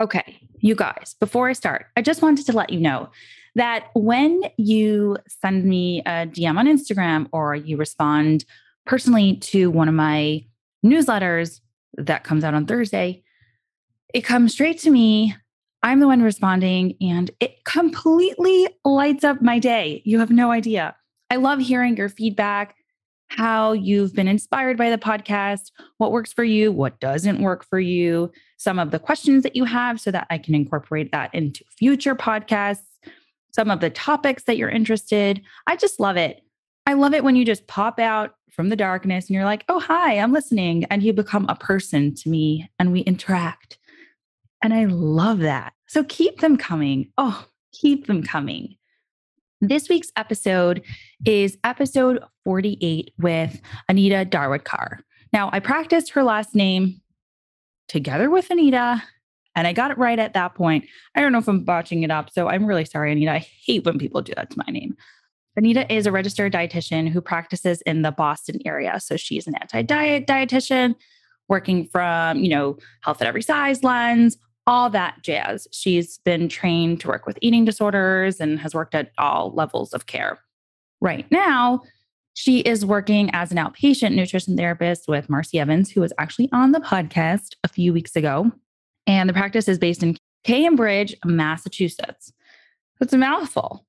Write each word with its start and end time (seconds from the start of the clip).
Okay, 0.00 0.40
you 0.58 0.74
guys, 0.74 1.14
before 1.18 1.48
I 1.48 1.54
start, 1.54 1.86
I 1.96 2.02
just 2.02 2.20
wanted 2.20 2.46
to 2.46 2.52
let 2.52 2.70
you 2.70 2.80
know 2.80 3.08
that 3.54 3.86
when 3.94 4.42
you 4.58 5.16
send 5.26 5.64
me 5.64 6.00
a 6.00 6.26
DM 6.26 6.58
on 6.58 6.66
Instagram 6.66 7.28
or 7.32 7.54
you 7.54 7.78
respond 7.78 8.44
personally 8.84 9.36
to 9.36 9.70
one 9.70 9.88
of 9.88 9.94
my 9.94 10.44
newsletters 10.84 11.60
that 11.94 12.24
comes 12.24 12.44
out 12.44 12.52
on 12.52 12.66
Thursday, 12.66 13.22
it 14.12 14.20
comes 14.20 14.52
straight 14.52 14.78
to 14.80 14.90
me. 14.90 15.34
I'm 15.82 16.00
the 16.00 16.06
one 16.06 16.22
responding, 16.22 16.96
and 17.00 17.30
it 17.40 17.64
completely 17.64 18.68
lights 18.84 19.24
up 19.24 19.40
my 19.40 19.58
day. 19.58 20.02
You 20.04 20.18
have 20.18 20.30
no 20.30 20.50
idea. 20.50 20.94
I 21.30 21.36
love 21.36 21.58
hearing 21.58 21.96
your 21.96 22.08
feedback 22.08 22.75
how 23.28 23.72
you've 23.72 24.14
been 24.14 24.28
inspired 24.28 24.76
by 24.76 24.90
the 24.90 24.98
podcast, 24.98 25.70
what 25.98 26.12
works 26.12 26.32
for 26.32 26.44
you, 26.44 26.72
what 26.72 27.00
doesn't 27.00 27.40
work 27.40 27.64
for 27.64 27.80
you, 27.80 28.30
some 28.56 28.78
of 28.78 28.90
the 28.90 28.98
questions 28.98 29.42
that 29.42 29.56
you 29.56 29.64
have 29.64 30.00
so 30.00 30.10
that 30.10 30.26
I 30.30 30.38
can 30.38 30.54
incorporate 30.54 31.12
that 31.12 31.34
into 31.34 31.64
future 31.76 32.14
podcasts, 32.14 32.84
some 33.52 33.70
of 33.70 33.80
the 33.80 33.90
topics 33.90 34.44
that 34.44 34.56
you're 34.56 34.68
interested. 34.68 35.42
I 35.66 35.76
just 35.76 35.98
love 35.98 36.16
it. 36.16 36.42
I 36.86 36.92
love 36.92 37.14
it 37.14 37.24
when 37.24 37.36
you 37.36 37.44
just 37.44 37.66
pop 37.66 37.98
out 37.98 38.34
from 38.52 38.68
the 38.68 38.76
darkness 38.76 39.26
and 39.26 39.34
you're 39.34 39.44
like, 39.44 39.64
"Oh, 39.68 39.80
hi, 39.80 40.18
I'm 40.18 40.32
listening." 40.32 40.84
And 40.84 41.02
you 41.02 41.12
become 41.12 41.46
a 41.48 41.56
person 41.56 42.14
to 42.14 42.28
me 42.28 42.70
and 42.78 42.92
we 42.92 43.00
interact. 43.00 43.78
And 44.62 44.72
I 44.72 44.84
love 44.84 45.40
that. 45.40 45.74
So 45.88 46.04
keep 46.04 46.40
them 46.40 46.56
coming. 46.56 47.12
Oh, 47.18 47.46
keep 47.72 48.06
them 48.06 48.22
coming. 48.22 48.76
This 49.62 49.88
week's 49.88 50.12
episode 50.16 50.82
is 51.24 51.56
episode 51.64 52.22
48 52.44 53.14
with 53.18 53.58
Anita 53.88 54.26
Darwadkar. 54.28 54.98
Now, 55.32 55.48
I 55.50 55.60
practiced 55.60 56.10
her 56.10 56.22
last 56.22 56.54
name 56.54 57.00
together 57.88 58.28
with 58.28 58.50
Anita, 58.50 59.02
and 59.54 59.66
I 59.66 59.72
got 59.72 59.90
it 59.90 59.96
right 59.96 60.18
at 60.18 60.34
that 60.34 60.54
point. 60.54 60.84
I 61.14 61.22
don't 61.22 61.32
know 61.32 61.38
if 61.38 61.48
I'm 61.48 61.64
botching 61.64 62.02
it 62.02 62.10
up, 62.10 62.30
so 62.30 62.48
I'm 62.48 62.66
really 62.66 62.84
sorry, 62.84 63.12
Anita. 63.12 63.32
I 63.32 63.46
hate 63.64 63.86
when 63.86 63.98
people 63.98 64.20
do 64.20 64.34
that 64.36 64.50
to 64.50 64.58
my 64.58 64.70
name. 64.70 64.94
Anita 65.56 65.90
is 65.90 66.06
a 66.06 66.12
registered 66.12 66.52
dietitian 66.52 67.08
who 67.08 67.22
practices 67.22 67.80
in 67.86 68.02
the 68.02 68.12
Boston 68.12 68.58
area. 68.66 69.00
So 69.00 69.16
she's 69.16 69.46
an 69.46 69.54
anti-diet 69.54 70.26
dietitian 70.26 70.96
working 71.48 71.86
from, 71.86 72.40
you 72.44 72.50
know, 72.50 72.76
health 73.00 73.22
at 73.22 73.26
every 73.26 73.40
size 73.40 73.82
lens, 73.82 74.36
all 74.66 74.90
that 74.90 75.22
jazz. 75.22 75.66
She's 75.72 76.18
been 76.18 76.48
trained 76.48 77.00
to 77.00 77.08
work 77.08 77.26
with 77.26 77.38
eating 77.40 77.64
disorders 77.64 78.40
and 78.40 78.58
has 78.60 78.74
worked 78.74 78.94
at 78.94 79.12
all 79.18 79.52
levels 79.54 79.92
of 79.92 80.06
care. 80.06 80.38
Right 81.00 81.30
now, 81.30 81.82
she 82.34 82.60
is 82.60 82.84
working 82.84 83.30
as 83.32 83.50
an 83.50 83.58
outpatient 83.58 84.14
nutrition 84.14 84.56
therapist 84.56 85.08
with 85.08 85.28
Marci 85.28 85.60
Evans, 85.60 85.90
who 85.90 86.00
was 86.00 86.12
actually 86.18 86.50
on 86.52 86.72
the 86.72 86.80
podcast 86.80 87.54
a 87.64 87.68
few 87.68 87.92
weeks 87.92 88.16
ago. 88.16 88.50
And 89.06 89.28
the 89.28 89.32
practice 89.34 89.68
is 89.68 89.78
based 89.78 90.02
in 90.02 90.16
Cambridge, 90.44 91.14
Massachusetts. 91.24 92.32
It's 93.00 93.12
a 93.12 93.18
mouthful. 93.18 93.86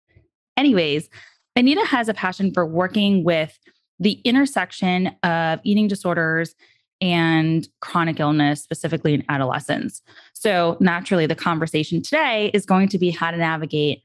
Anyways, 0.56 1.10
Anita 1.56 1.86
has 1.86 2.08
a 2.08 2.14
passion 2.14 2.54
for 2.54 2.66
working 2.66 3.24
with 3.24 3.58
the 4.00 4.14
intersection 4.24 5.08
of 5.24 5.60
eating 5.64 5.88
disorders 5.88 6.56
and 7.02 7.68
chronic 7.82 8.20
illness, 8.20 8.62
specifically 8.62 9.14
in 9.14 9.24
adolescents. 9.30 10.02
So, 10.34 10.78
naturally, 10.80 11.26
the 11.26 11.36
conversation 11.36 12.02
today 12.02 12.52
is 12.54 12.66
going 12.66 12.90
to 12.90 12.98
be 12.98 13.12
how 13.12 13.32
to 13.32 13.38
navigate 13.38 14.04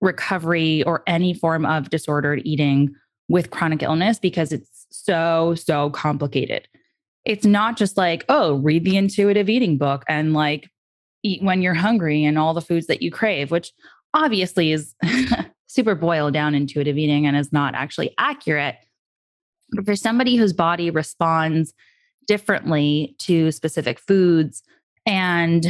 recovery 0.00 0.82
or 0.84 1.02
any 1.06 1.34
form 1.34 1.66
of 1.66 1.90
disordered 1.90 2.42
eating 2.44 2.94
with 3.28 3.50
chronic 3.50 3.82
illness 3.82 4.18
because 4.18 4.52
it's 4.52 4.86
so, 4.90 5.54
so 5.54 5.90
complicated. 5.90 6.68
It's 7.24 7.44
not 7.44 7.76
just 7.76 7.96
like, 7.96 8.24
oh, 8.28 8.54
read 8.56 8.84
the 8.84 8.96
intuitive 8.96 9.48
eating 9.48 9.76
book 9.76 10.04
and 10.08 10.32
like 10.32 10.70
eat 11.22 11.42
when 11.42 11.62
you're 11.62 11.74
hungry 11.74 12.24
and 12.24 12.38
all 12.38 12.54
the 12.54 12.60
foods 12.60 12.86
that 12.86 13.02
you 13.02 13.10
crave, 13.10 13.50
which 13.50 13.72
obviously 14.14 14.72
is 14.72 14.94
super 15.66 15.94
boiled 15.94 16.32
down 16.32 16.54
intuitive 16.54 16.96
eating 16.96 17.26
and 17.26 17.36
is 17.36 17.52
not 17.52 17.74
actually 17.74 18.14
accurate. 18.18 18.76
But 19.72 19.84
for 19.84 19.96
somebody 19.96 20.36
whose 20.36 20.54
body 20.54 20.90
responds 20.90 21.74
differently 22.28 23.16
to 23.18 23.50
specific 23.50 23.98
foods. 23.98 24.62
And, 25.06 25.66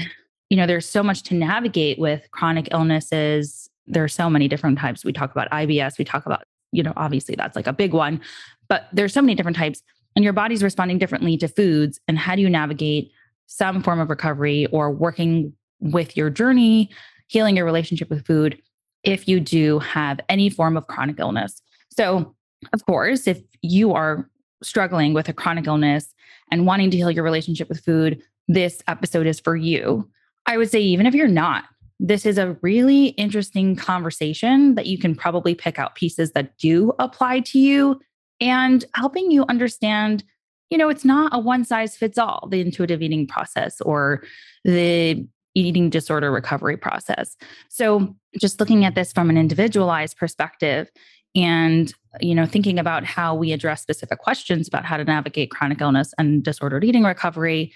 you 0.51 0.57
know, 0.57 0.67
there's 0.67 0.87
so 0.87 1.03
much 1.03 1.23
to 1.25 1.35
navigate 1.35 1.99
with 1.99 2.29
chronic 2.33 2.69
illnesses. 2.73 3.71
There 3.87 4.05
are 4.05 4.09
so 4.09 4.29
many 4.29 4.49
different 4.49 4.79
types. 4.79 5.05
We 5.05 5.13
talk 5.13 5.31
about 5.31 5.51
IBS, 5.51 5.97
we 5.99 6.05
talk 6.05 6.27
about, 6.27 6.43
you 6.73 6.83
know, 6.83 6.93
obviously 6.97 7.37
that's 7.37 7.57
like 7.57 7.67
a 7.67 7.73
big 7.73 7.95
one, 7.95 8.21
but 8.69 8.89
there's 8.93 9.15
so 9.15 9.23
many 9.23 9.35
different 9.35 9.57
types. 9.57 9.83
And 10.17 10.25
your 10.25 10.33
body's 10.33 10.63
responding 10.63 10.99
differently 10.99 11.37
to 11.39 11.49
foods. 11.49 12.01
And 12.09 12.19
how 12.19 12.35
do 12.35 12.43
you 12.43 12.51
navigate 12.51 13.13
some 13.47 13.83
form 13.83 14.01
of 14.01 14.11
recovery 14.11 14.67
or 14.67 14.91
working 14.91 15.53
with 15.81 16.17
your 16.17 16.29
journey, 16.29 16.91
healing 17.29 17.57
your 17.57 17.65
relationship 17.65 18.11
with 18.11 18.27
food 18.27 18.61
if 19.05 19.29
you 19.29 19.39
do 19.39 19.79
have 19.79 20.19
any 20.29 20.51
form 20.51 20.77
of 20.77 20.89
chronic 20.89 21.21
illness? 21.21 21.63
So, 21.91 22.35
of 22.73 22.85
course, 22.85 23.29
if 23.29 23.41
you 23.63 23.95
are 23.95 24.29
struggling 24.63 25.15
with 25.15 25.29
a 25.29 25.33
chronic 25.33 25.69
illness 25.69 26.13
and 26.51 26.67
wanting 26.67 26.91
to 26.91 26.97
heal 26.97 27.11
your 27.11 27.25
relationship 27.25 27.69
with 27.69 27.85
food, 27.85 28.23
this 28.49 28.83
episode 28.89 29.27
is 29.27 29.41
for 29.41 29.57
you. 29.57 30.09
I 30.47 30.57
would 30.57 30.71
say, 30.71 30.81
even 30.81 31.07
if 31.07 31.15
you're 31.15 31.29
not, 31.29 31.65
this 32.01 32.25
is 32.25 32.39
a 32.39 32.57
really 32.63 33.07
interesting 33.09 33.77
conversation 33.77 34.75
that 34.77 34.87
you 34.87 34.99
can 34.99 35.15
probably 35.15 35.55
pick 35.55 35.79
out 35.79 35.95
pieces 35.95 36.33
that 36.33 36.57
do 36.59 36.93
apply 36.99 37.41
to 37.41 37.59
you 37.59 38.01
and 38.41 38.85
helping 38.95 39.31
you 39.31 39.45
understand 39.49 40.25
you 40.71 40.79
know 40.79 40.89
it's 40.89 41.05
not 41.05 41.35
a 41.35 41.39
one 41.39 41.65
size 41.65 41.97
fits 41.97 42.19
all 42.19 42.47
the 42.51 42.61
intuitive 42.61 43.03
eating 43.03 43.27
process 43.27 43.81
or 43.81 44.23
the 44.65 45.27
eating 45.55 45.91
disorder 45.91 46.31
recovery 46.31 46.77
process 46.77 47.37
so 47.69 48.15
just 48.39 48.61
looking 48.61 48.85
at 48.85 48.95
this 48.95 49.13
from 49.13 49.31
an 49.31 49.37
individualized 49.37 50.17
perspective 50.17 50.89
and 51.35 51.93
you 52.21 52.35
know 52.35 52.47
thinking 52.47 52.79
about 52.79 53.05
how 53.05 53.35
we 53.35 53.53
address 53.53 53.83
specific 53.83 54.19
questions 54.19 54.67
about 54.67 54.85
how 54.85 54.97
to 54.97 55.05
navigate 55.05 55.51
chronic 55.51 55.81
illness 55.81 56.13
and 56.19 56.43
disordered 56.43 56.85
eating 56.85 57.05
recovery 57.05 57.73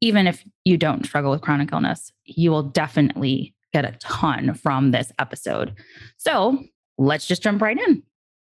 even 0.00 0.26
if 0.26 0.44
you 0.64 0.76
don't 0.76 1.04
struggle 1.04 1.30
with 1.30 1.42
chronic 1.42 1.70
illness 1.72 2.12
you 2.24 2.50
will 2.50 2.62
definitely 2.62 3.54
get 3.72 3.84
a 3.84 3.92
ton 3.98 4.54
from 4.54 4.92
this 4.92 5.10
episode. 5.18 5.74
So 6.16 6.62
let's 6.96 7.26
just 7.26 7.42
jump 7.42 7.60
right 7.60 7.76
in. 7.76 8.04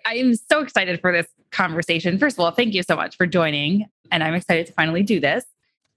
I 0.05 0.15
am 0.15 0.35
so 0.35 0.61
excited 0.61 1.01
for 1.01 1.13
this 1.13 1.29
conversation. 1.53 2.19
First 2.19 2.37
of 2.37 2.41
all 2.41 2.51
thank 2.51 2.75
you 2.75 2.83
so 2.83 2.97
much 2.97 3.17
for 3.17 3.27
joining 3.27 3.87
and 4.13 4.23
i'm 4.23 4.35
excited 4.35 4.67
to 4.67 4.73
finally 4.75 5.03
do 5.03 5.19
this 5.19 5.45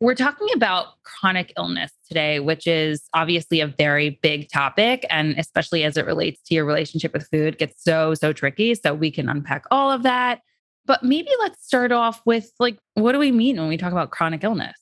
we're 0.02 0.16
talking 0.16 0.48
about 0.54 1.02
chronic 1.04 1.54
illness 1.58 1.92
today, 2.08 2.40
which 2.40 2.68
is 2.68 3.08
obviously 3.14 3.62
a 3.62 3.68
very 3.68 4.20
big 4.22 4.50
topic. 4.50 5.06
And 5.10 5.38
especially 5.38 5.84
as 5.84 5.96
it 5.98 6.06
relates 6.06 6.42
to 6.44 6.56
your 6.56 6.66
relationship 6.66 7.14
with 7.14 7.28
food, 7.30 7.58
gets 7.58 7.84
so, 7.84 8.14
so 8.14 8.34
tricky. 8.34 8.76
So 8.76 8.94
we 8.94 9.10
can 9.10 9.30
unpack 9.30 9.66
all 9.72 9.92
of 9.92 10.04
that. 10.04 10.42
But 10.86 11.04
maybe 11.04 11.30
let's 11.40 11.66
start 11.66 11.92
off 11.92 12.22
with 12.26 12.52
like, 12.60 12.78
what 12.94 13.14
do 13.14 13.20
we 13.20 13.32
mean 13.32 13.58
when 13.58 13.70
we 13.70 13.78
talk 13.78 13.92
about 13.92 14.12
chronic 14.12 14.44
illness? 14.44 14.78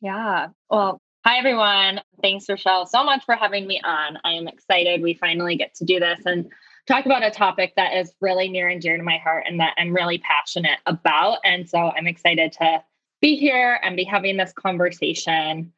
Yeah. 0.00 0.48
Well, 0.70 1.00
hi, 1.24 1.38
everyone. 1.38 2.00
Thanks, 2.22 2.48
Rochelle, 2.48 2.86
so 2.86 3.04
much 3.04 3.24
for 3.24 3.36
having 3.36 3.66
me 3.66 3.80
on. 3.84 4.18
I 4.24 4.32
am 4.32 4.48
excited 4.48 5.02
we 5.02 5.14
finally 5.14 5.56
get 5.56 5.74
to 5.76 5.84
do 5.84 6.00
this 6.00 6.20
and 6.26 6.50
talk 6.88 7.06
about 7.06 7.22
a 7.22 7.30
topic 7.30 7.74
that 7.76 7.94
is 7.94 8.12
really 8.20 8.48
near 8.48 8.68
and 8.68 8.80
dear 8.80 8.96
to 8.96 9.02
my 9.02 9.18
heart 9.18 9.44
and 9.46 9.60
that 9.60 9.74
I'm 9.78 9.94
really 9.94 10.18
passionate 10.18 10.78
about. 10.86 11.38
And 11.44 11.68
so 11.68 11.78
I'm 11.78 12.06
excited 12.06 12.52
to 12.52 12.82
be 13.24 13.36
here 13.36 13.80
and 13.82 13.96
be 13.96 14.04
having 14.04 14.36
this 14.36 14.52
conversation. 14.52 15.72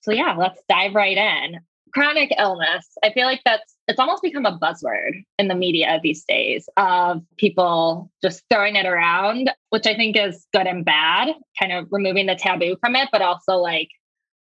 So, 0.00 0.10
yeah, 0.10 0.34
let's 0.36 0.60
dive 0.68 0.96
right 0.96 1.16
in. 1.16 1.60
Chronic 1.94 2.34
illness. 2.36 2.88
I 3.04 3.12
feel 3.12 3.26
like 3.26 3.42
that's 3.44 3.76
it's 3.86 4.00
almost 4.00 4.24
become 4.24 4.44
a 4.44 4.58
buzzword 4.58 5.24
in 5.38 5.46
the 5.46 5.54
media 5.54 6.00
these 6.02 6.24
days 6.24 6.68
of 6.76 7.22
people 7.36 8.10
just 8.22 8.42
throwing 8.50 8.74
it 8.74 8.86
around, 8.86 9.52
which 9.68 9.86
I 9.86 9.94
think 9.94 10.16
is 10.16 10.46
good 10.52 10.66
and 10.66 10.84
bad, 10.84 11.28
kind 11.60 11.72
of 11.72 11.86
removing 11.92 12.26
the 12.26 12.34
taboo 12.34 12.76
from 12.80 12.96
it, 12.96 13.08
but 13.12 13.22
also 13.22 13.54
like 13.54 13.90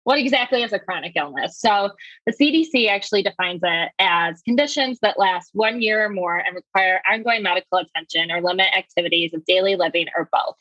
what 0.05 0.19
exactly 0.19 0.63
is 0.63 0.73
a 0.75 0.79
chronic 0.79 1.15
illness? 1.17 1.59
So 1.59 1.91
the 2.27 2.33
CDC 2.33 2.89
actually 2.89 3.23
defines 3.23 3.61
it 3.65 3.93
as 3.99 4.43
conditions 4.43 4.99
that 5.01 5.19
last 5.19 5.51
one 5.55 5.81
year 5.81 6.05
or 6.05 6.11
more 6.11 6.37
and 6.37 6.55
require 6.55 7.01
ongoing 7.11 7.43
medical 7.43 7.79
attention 7.79 8.31
or 8.31 8.43
limit 8.43 8.69
activities 8.77 9.33
of 9.35 9.45
daily 9.47 9.75
living 9.75 10.07
or 10.17 10.29
both. 10.31 10.55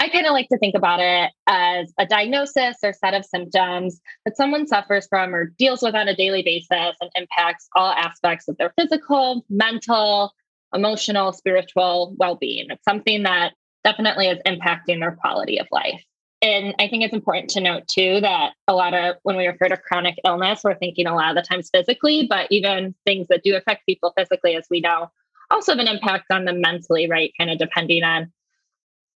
I 0.00 0.08
kind 0.08 0.26
of 0.26 0.32
like 0.32 0.48
to 0.48 0.56
think 0.56 0.74
about 0.74 1.00
it 1.00 1.30
as 1.46 1.92
a 1.98 2.06
diagnosis 2.06 2.78
or 2.82 2.94
set 2.94 3.12
of 3.12 3.22
symptoms 3.22 4.00
that 4.24 4.34
someone 4.34 4.66
suffers 4.66 5.06
from 5.06 5.34
or 5.34 5.52
deals 5.58 5.82
with 5.82 5.94
on 5.94 6.08
a 6.08 6.16
daily 6.16 6.42
basis 6.42 6.96
and 7.00 7.10
impacts 7.14 7.68
all 7.76 7.92
aspects 7.92 8.48
of 8.48 8.56
their 8.56 8.72
physical, 8.80 9.44
mental, 9.50 10.32
emotional, 10.72 11.34
spiritual 11.34 12.14
well 12.18 12.34
being. 12.34 12.68
It's 12.70 12.84
something 12.84 13.24
that 13.24 13.52
definitely 13.84 14.28
is 14.28 14.38
impacting 14.46 15.00
their 15.00 15.18
quality 15.20 15.60
of 15.60 15.66
life. 15.70 16.02
And 16.40 16.74
I 16.78 16.88
think 16.88 17.04
it's 17.04 17.12
important 17.12 17.50
to 17.50 17.60
note 17.60 17.86
too 17.86 18.20
that 18.22 18.52
a 18.66 18.72
lot 18.72 18.94
of 18.94 19.16
when 19.24 19.36
we 19.36 19.46
refer 19.46 19.68
to 19.68 19.76
chronic 19.76 20.18
illness, 20.24 20.62
we're 20.64 20.76
thinking 20.76 21.06
a 21.06 21.14
lot 21.14 21.36
of 21.36 21.36
the 21.36 21.46
times 21.46 21.68
physically, 21.70 22.26
but 22.26 22.46
even 22.50 22.94
things 23.04 23.26
that 23.28 23.42
do 23.44 23.54
affect 23.54 23.84
people 23.84 24.14
physically, 24.16 24.56
as 24.56 24.66
we 24.70 24.80
know, 24.80 25.10
also 25.50 25.72
have 25.72 25.78
an 25.78 25.88
impact 25.88 26.24
on 26.30 26.46
them 26.46 26.62
mentally, 26.62 27.06
right? 27.10 27.34
Kind 27.38 27.50
of 27.50 27.58
depending 27.58 28.02
on 28.02 28.32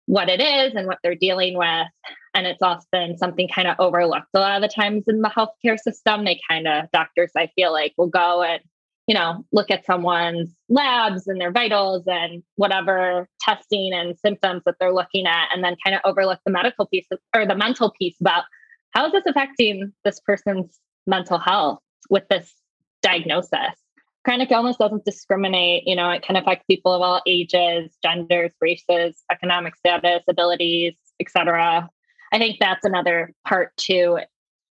what 0.05 0.29
it 0.29 0.41
is 0.41 0.73
and 0.75 0.87
what 0.87 0.99
they're 1.03 1.15
dealing 1.15 1.57
with. 1.57 1.87
And 2.33 2.47
it's 2.47 2.61
often 2.61 3.17
something 3.17 3.47
kind 3.47 3.67
of 3.67 3.75
overlooked 3.79 4.27
a 4.33 4.39
lot 4.39 4.55
of 4.55 4.61
the 4.61 4.73
times 4.73 5.03
in 5.07 5.21
the 5.21 5.29
healthcare 5.29 5.77
system. 5.77 6.25
They 6.25 6.39
kind 6.49 6.67
of, 6.67 6.91
doctors, 6.91 7.31
I 7.37 7.47
feel 7.55 7.71
like, 7.71 7.93
will 7.97 8.07
go 8.07 8.41
and, 8.41 8.61
you 9.07 9.13
know, 9.13 9.45
look 9.51 9.69
at 9.69 9.85
someone's 9.85 10.49
labs 10.69 11.27
and 11.27 11.39
their 11.39 11.51
vitals 11.51 12.03
and 12.07 12.41
whatever 12.55 13.27
testing 13.39 13.93
and 13.93 14.17
symptoms 14.19 14.63
that 14.65 14.75
they're 14.79 14.93
looking 14.93 15.27
at, 15.27 15.49
and 15.53 15.63
then 15.63 15.75
kind 15.83 15.95
of 15.95 16.01
overlook 16.05 16.39
the 16.45 16.51
medical 16.51 16.87
piece 16.87 17.07
or 17.35 17.45
the 17.45 17.55
mental 17.55 17.91
piece 17.99 18.15
about 18.19 18.45
how 18.91 19.05
is 19.05 19.11
this 19.11 19.23
affecting 19.27 19.91
this 20.03 20.19
person's 20.19 20.79
mental 21.05 21.37
health 21.37 21.79
with 22.09 22.27
this 22.29 22.53
diagnosis 23.01 23.82
chronic 24.23 24.51
illness 24.51 24.77
doesn't 24.77 25.05
discriminate. 25.05 25.83
You 25.85 25.95
know, 25.95 26.09
it 26.09 26.23
can 26.23 26.35
affect 26.35 26.67
people 26.67 26.93
of 26.93 27.01
all 27.01 27.21
ages, 27.27 27.95
genders, 28.03 28.51
races, 28.61 29.23
economic 29.31 29.75
status, 29.75 30.23
abilities, 30.27 30.93
etc. 31.19 31.89
I 32.31 32.37
think 32.37 32.57
that's 32.59 32.85
another 32.85 33.33
part 33.47 33.75
too. 33.77 34.19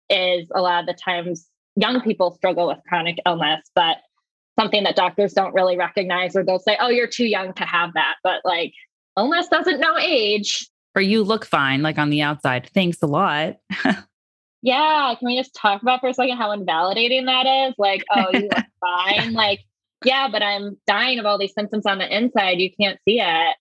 Is 0.10 0.48
a 0.54 0.62
lot 0.62 0.82
of 0.82 0.88
the 0.88 0.94
times 0.94 1.48
young 1.76 2.02
people 2.02 2.32
struggle 2.32 2.68
with 2.68 2.80
chronic 2.88 3.18
illness, 3.26 3.70
but 3.76 3.98
something 4.60 4.84
that 4.84 4.96
doctors 4.96 5.34
don't 5.34 5.54
really 5.54 5.78
recognize, 5.78 6.36
or 6.36 6.44
they'll 6.44 6.60
say, 6.60 6.78
"Oh, 6.80 6.90
you're 6.90 7.08
too 7.08 7.26
young 7.26 7.54
to 7.54 7.64
have 7.64 7.94
that," 7.94 8.16
but 8.24 8.42
like 8.44 8.74
illness 9.18 9.48
doesn't 9.48 9.80
know 9.80 9.98
age. 9.98 10.68
Or 10.96 11.02
you 11.02 11.24
look 11.24 11.46
fine, 11.46 11.82
like 11.82 11.98
on 11.98 12.10
the 12.10 12.22
outside. 12.22 12.70
Thanks 12.74 13.02
a 13.02 13.08
lot. 13.08 13.56
Yeah. 14.62 15.16
Can 15.18 15.26
we 15.26 15.38
just 15.38 15.56
talk 15.56 15.82
about 15.82 16.02
for 16.02 16.10
a 16.10 16.14
second 16.14 16.38
how 16.38 16.52
invalidating 16.52 17.26
that 17.26 17.46
is? 17.46 17.76
Like, 17.78 18.04
oh, 18.12 18.28
you 18.34 18.42
look 18.42 18.66
fine. 18.80 19.34
Like, 19.34 19.62
yeah, 20.06 20.28
but 20.32 20.44
I'm 20.44 20.78
dying 20.88 21.20
of 21.20 21.26
all 21.26 21.38
these 21.38 21.54
symptoms 21.54 21.86
on 21.86 21.98
the 21.98 22.16
inside. 22.16 22.60
You 22.60 22.70
can't 22.80 23.00
see 23.08 23.20
it. 23.20 23.56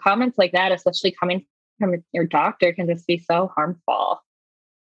Comments 0.00 0.36
like 0.38 0.52
that, 0.52 0.72
especially 0.72 1.14
coming 1.18 1.44
from 1.78 1.94
your 2.12 2.26
doctor, 2.26 2.72
can 2.72 2.86
just 2.86 3.06
be 3.06 3.18
so 3.18 3.50
harmful. 3.54 4.20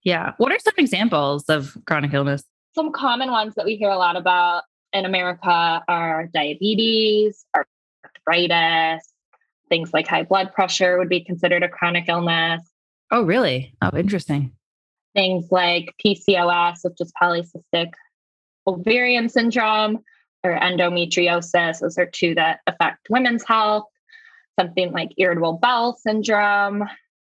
Yeah. 0.04 0.32
What 0.38 0.52
are 0.52 0.58
some 0.58 0.74
examples 0.78 1.44
of 1.48 1.76
chronic 1.86 2.14
illness? 2.14 2.44
Some 2.74 2.92
common 2.92 3.30
ones 3.30 3.54
that 3.56 3.64
we 3.64 3.76
hear 3.76 3.90
a 3.90 3.96
lot 3.96 4.16
about 4.16 4.64
in 4.92 5.04
America 5.04 5.82
are 5.88 6.28
diabetes, 6.32 7.44
arthritis, 8.26 9.12
things 9.68 9.92
like 9.92 10.06
high 10.06 10.22
blood 10.22 10.52
pressure 10.52 10.98
would 10.98 11.08
be 11.08 11.24
considered 11.24 11.62
a 11.62 11.68
chronic 11.68 12.04
illness. 12.08 12.62
Oh, 13.10 13.22
really? 13.22 13.74
Oh, 13.82 13.90
interesting 13.96 14.52
things 15.16 15.46
like 15.50 15.94
PCOS, 16.04 16.80
which 16.84 17.00
is 17.00 17.12
polycystic 17.20 17.90
ovarian 18.66 19.28
syndrome, 19.28 20.00
or 20.44 20.58
endometriosis. 20.58 21.80
Those 21.80 21.98
are 21.98 22.06
two 22.06 22.34
that 22.34 22.60
affect 22.66 23.08
women's 23.10 23.44
health. 23.44 23.84
Something 24.58 24.92
like 24.92 25.10
irritable 25.18 25.58
bowel 25.60 25.98
syndrome, 26.00 26.84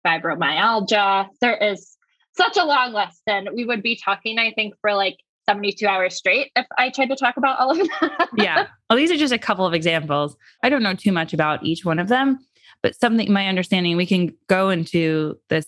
fibromyalgia. 0.06 1.28
There 1.42 1.58
is 1.58 1.98
such 2.36 2.58
a 2.58 2.66
long 2.66 2.94
list, 2.94 3.22
and 3.28 3.50
we 3.54 3.66
would 3.66 3.82
be 3.82 3.96
talking, 3.96 4.38
I 4.38 4.52
think, 4.52 4.76
for 4.82 4.94
like 4.94 5.18
72 5.50 5.86
hours 5.88 6.16
straight 6.16 6.52
if 6.56 6.66
I 6.78 6.90
tried 6.90 7.10
to 7.10 7.16
talk 7.16 7.38
about 7.38 7.60
all 7.60 7.72
of 7.72 7.78
them. 7.78 8.12
yeah. 8.38 8.68
Well, 8.90 8.98
these 8.98 9.12
are 9.12 9.18
just 9.18 9.34
a 9.34 9.40
couple 9.40 9.66
of 9.66 9.74
examples. 9.74 10.36
I 10.64 10.70
don't 10.70 10.84
know 10.84 10.94
too 10.94 11.12
much 11.12 11.34
about 11.34 11.64
each 11.64 11.86
one 11.86 12.00
of 12.00 12.08
them, 12.08 12.40
but 12.84 12.96
something, 12.96 13.32
my 13.32 13.48
understanding, 13.48 13.98
we 13.98 14.06
can 14.06 14.36
go 14.48 14.70
into 14.70 15.40
this 15.50 15.66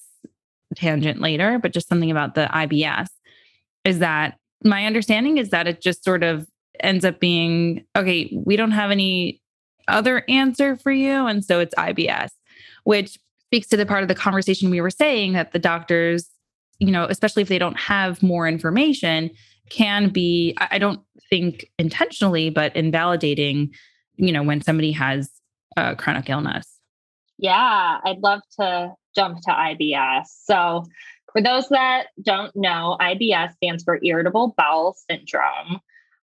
tangent 0.75 1.21
later, 1.21 1.59
but 1.59 1.73
just 1.73 1.87
something 1.87 2.11
about 2.11 2.35
the 2.35 2.47
IBS 2.53 3.07
is 3.85 3.99
that 3.99 4.37
my 4.63 4.85
understanding 4.85 5.37
is 5.37 5.49
that 5.49 5.67
it 5.67 5.81
just 5.81 6.03
sort 6.03 6.23
of 6.23 6.47
ends 6.79 7.05
up 7.05 7.19
being 7.19 7.85
okay, 7.95 8.31
we 8.45 8.55
don't 8.55 8.71
have 8.71 8.91
any 8.91 9.41
other 9.87 10.23
answer 10.27 10.75
for 10.75 10.91
you. 10.91 11.25
And 11.27 11.43
so 11.43 11.59
it's 11.59 11.73
IBS, 11.75 12.29
which 12.83 13.17
speaks 13.45 13.67
to 13.67 13.77
the 13.77 13.85
part 13.85 14.01
of 14.01 14.09
the 14.09 14.15
conversation 14.15 14.69
we 14.69 14.81
were 14.81 14.89
saying 14.89 15.33
that 15.33 15.53
the 15.53 15.59
doctors, 15.59 16.29
you 16.79 16.91
know, 16.91 17.05
especially 17.05 17.41
if 17.41 17.47
they 17.47 17.59
don't 17.59 17.79
have 17.79 18.21
more 18.21 18.47
information, 18.47 19.31
can 19.69 20.09
be, 20.09 20.55
I 20.59 20.77
don't 20.77 20.99
think 21.29 21.69
intentionally, 21.79 22.49
but 22.49 22.75
invalidating, 22.75 23.73
you 24.15 24.31
know, 24.31 24.43
when 24.43 24.61
somebody 24.61 24.91
has 24.91 25.29
a 25.77 25.95
chronic 25.95 26.29
illness. 26.29 26.67
Yeah, 27.37 27.99
I'd 28.03 28.19
love 28.19 28.41
to 28.59 28.93
jump 29.17 29.41
to 29.41 29.51
IBS. 29.51 30.25
So, 30.45 30.85
for 31.33 31.41
those 31.41 31.67
that 31.69 32.07
don't 32.21 32.55
know, 32.55 32.97
IBS 33.01 33.53
stands 33.55 33.83
for 33.83 33.99
irritable 34.01 34.55
bowel 34.57 34.95
syndrome. 35.09 35.81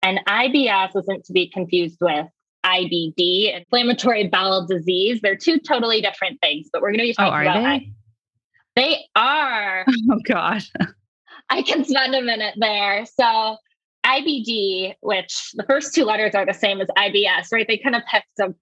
And 0.02 0.20
IBS 0.26 0.96
isn't 0.96 1.24
to 1.24 1.32
be 1.32 1.50
confused 1.50 1.98
with 2.00 2.26
IBD, 2.64 3.56
inflammatory 3.56 4.28
bowel 4.28 4.66
disease. 4.66 5.20
They're 5.22 5.36
two 5.36 5.58
totally 5.58 6.00
different 6.00 6.40
things, 6.40 6.68
but 6.72 6.82
we're 6.82 6.90
going 6.90 6.98
to 6.98 7.04
be 7.04 7.14
oh, 7.18 7.30
talking 7.30 7.48
oh, 7.48 7.50
about. 7.50 7.80
They? 7.80 7.92
they 8.76 9.04
are. 9.14 9.84
Oh 10.10 10.20
gosh. 10.24 10.70
I 11.50 11.62
can 11.62 11.84
spend 11.84 12.14
a 12.14 12.22
minute 12.22 12.54
there. 12.58 13.06
So 13.06 13.56
IBD, 14.04 14.94
which 15.00 15.50
the 15.54 15.64
first 15.64 15.94
two 15.94 16.04
letters 16.04 16.34
are 16.34 16.46
the 16.46 16.54
same 16.54 16.80
as 16.80 16.88
IBS, 16.96 17.48
right? 17.52 17.66
They 17.66 17.78
kind 17.78 17.94
of 17.94 18.02
picked 18.10 18.38
a 18.40 18.54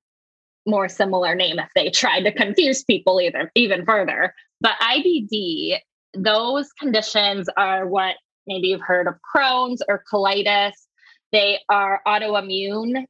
more 0.66 0.88
similar 0.88 1.34
name 1.34 1.58
if 1.58 1.68
they 1.74 1.90
tried 1.90 2.22
to 2.22 2.32
confuse 2.32 2.84
people 2.84 3.20
either 3.20 3.50
even 3.54 3.84
further. 3.84 4.34
But 4.60 4.72
IBD, 4.80 5.78
those 6.14 6.70
conditions 6.72 7.48
are 7.56 7.86
what 7.86 8.16
maybe 8.46 8.68
you've 8.68 8.80
heard 8.80 9.06
of 9.06 9.14
Crohn's 9.34 9.82
or 9.88 10.02
colitis. 10.10 10.72
They 11.32 11.60
are 11.68 12.00
autoimmune 12.06 13.04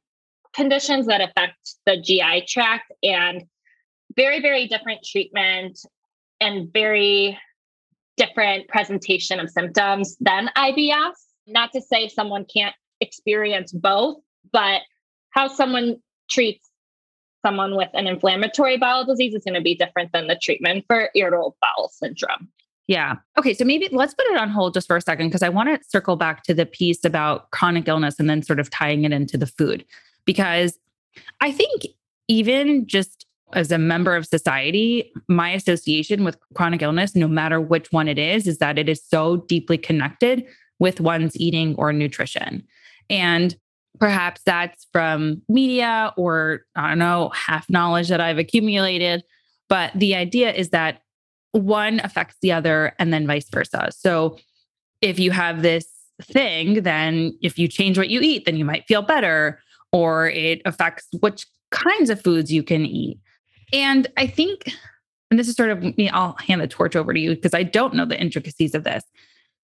conditions 0.53 1.05
that 1.07 1.21
affect 1.21 1.75
the 1.85 2.01
GI 2.01 2.45
tract 2.47 2.91
and 3.03 3.43
very, 4.15 4.41
very 4.41 4.67
different 4.67 5.01
treatment 5.03 5.79
and 6.39 6.71
very 6.71 7.37
different 8.17 8.67
presentation 8.69 9.39
of 9.39 9.49
symptoms 9.49 10.15
than 10.19 10.49
IBS. 10.57 11.13
Not 11.47 11.71
to 11.73 11.81
say 11.81 12.07
someone 12.07 12.45
can't 12.45 12.75
experience 13.01 13.71
both, 13.71 14.17
but 14.51 14.81
how 15.31 15.47
someone 15.47 15.97
treats 16.29 16.69
someone 17.45 17.75
with 17.75 17.89
an 17.93 18.07
inflammatory 18.07 18.77
bowel 18.77 19.05
disease 19.05 19.35
is 19.35 19.43
going 19.43 19.53
to 19.53 19.61
be 19.61 19.75
different 19.75 20.11
than 20.13 20.25
the 20.25 20.35
treatment 20.35 20.83
for 20.87 21.09
irritable 21.13 21.55
bowel 21.61 21.89
syndrome. 21.89 22.49
Yeah. 22.87 23.15
Okay. 23.37 23.53
So 23.53 23.65
maybe 23.65 23.87
let's 23.91 24.13
put 24.13 24.25
it 24.27 24.37
on 24.37 24.49
hold 24.49 24.73
just 24.73 24.87
for 24.87 24.97
a 24.97 25.01
second 25.01 25.27
because 25.27 25.43
I 25.43 25.49
want 25.49 25.69
to 25.69 25.87
circle 25.87 26.15
back 26.15 26.43
to 26.43 26.53
the 26.53 26.65
piece 26.65 27.03
about 27.03 27.51
chronic 27.51 27.87
illness 27.87 28.19
and 28.19 28.29
then 28.29 28.41
sort 28.41 28.59
of 28.59 28.69
tying 28.69 29.05
it 29.05 29.11
into 29.11 29.37
the 29.37 29.47
food. 29.47 29.85
Because 30.25 30.77
I 31.41 31.51
think 31.51 31.83
even 32.27 32.87
just 32.87 33.25
as 33.53 33.71
a 33.71 33.77
member 33.77 34.15
of 34.15 34.25
society, 34.25 35.11
my 35.27 35.51
association 35.51 36.23
with 36.23 36.37
chronic 36.55 36.81
illness, 36.81 37.15
no 37.15 37.27
matter 37.27 37.61
which 37.61 37.91
one 37.91 38.07
it 38.07 38.17
is, 38.17 38.47
is 38.47 38.57
that 38.57 38.77
it 38.79 38.89
is 38.89 39.03
so 39.03 39.37
deeply 39.37 39.77
connected 39.77 40.45
with 40.79 40.99
one's 40.99 41.37
eating 41.37 41.75
or 41.75 41.93
nutrition. 41.93 42.63
And 43.09 43.55
Perhaps 43.99 44.41
that's 44.45 44.87
from 44.91 45.41
media 45.49 46.13
or 46.17 46.65
I 46.75 46.89
don't 46.89 46.99
know, 46.99 47.29
half 47.29 47.69
knowledge 47.69 48.09
that 48.09 48.21
I've 48.21 48.37
accumulated. 48.37 49.23
But 49.69 49.91
the 49.95 50.15
idea 50.15 50.53
is 50.53 50.69
that 50.69 51.01
one 51.51 51.99
affects 52.03 52.35
the 52.41 52.51
other 52.51 52.93
and 52.99 53.13
then 53.13 53.25
vice 53.25 53.49
versa. 53.49 53.89
So 53.91 54.37
if 55.01 55.19
you 55.19 55.31
have 55.31 55.61
this 55.61 55.87
thing, 56.21 56.83
then 56.83 57.37
if 57.41 57.57
you 57.57 57.67
change 57.67 57.97
what 57.97 58.09
you 58.09 58.21
eat, 58.21 58.45
then 58.45 58.57
you 58.57 58.65
might 58.65 58.85
feel 58.87 59.01
better, 59.01 59.59
or 59.91 60.29
it 60.29 60.61
affects 60.65 61.07
which 61.19 61.45
kinds 61.71 62.09
of 62.09 62.21
foods 62.21 62.51
you 62.51 62.63
can 62.63 62.85
eat. 62.85 63.19
And 63.73 64.07
I 64.17 64.27
think, 64.27 64.71
and 65.29 65.39
this 65.39 65.47
is 65.47 65.55
sort 65.55 65.71
of 65.71 65.81
me, 65.97 66.09
I'll 66.09 66.35
hand 66.39 66.61
the 66.61 66.67
torch 66.67 66.95
over 66.95 67.13
to 67.13 67.19
you 67.19 67.35
because 67.35 67.53
I 67.53 67.63
don't 67.63 67.95
know 67.95 68.05
the 68.05 68.19
intricacies 68.19 68.75
of 68.75 68.83
this. 68.83 69.03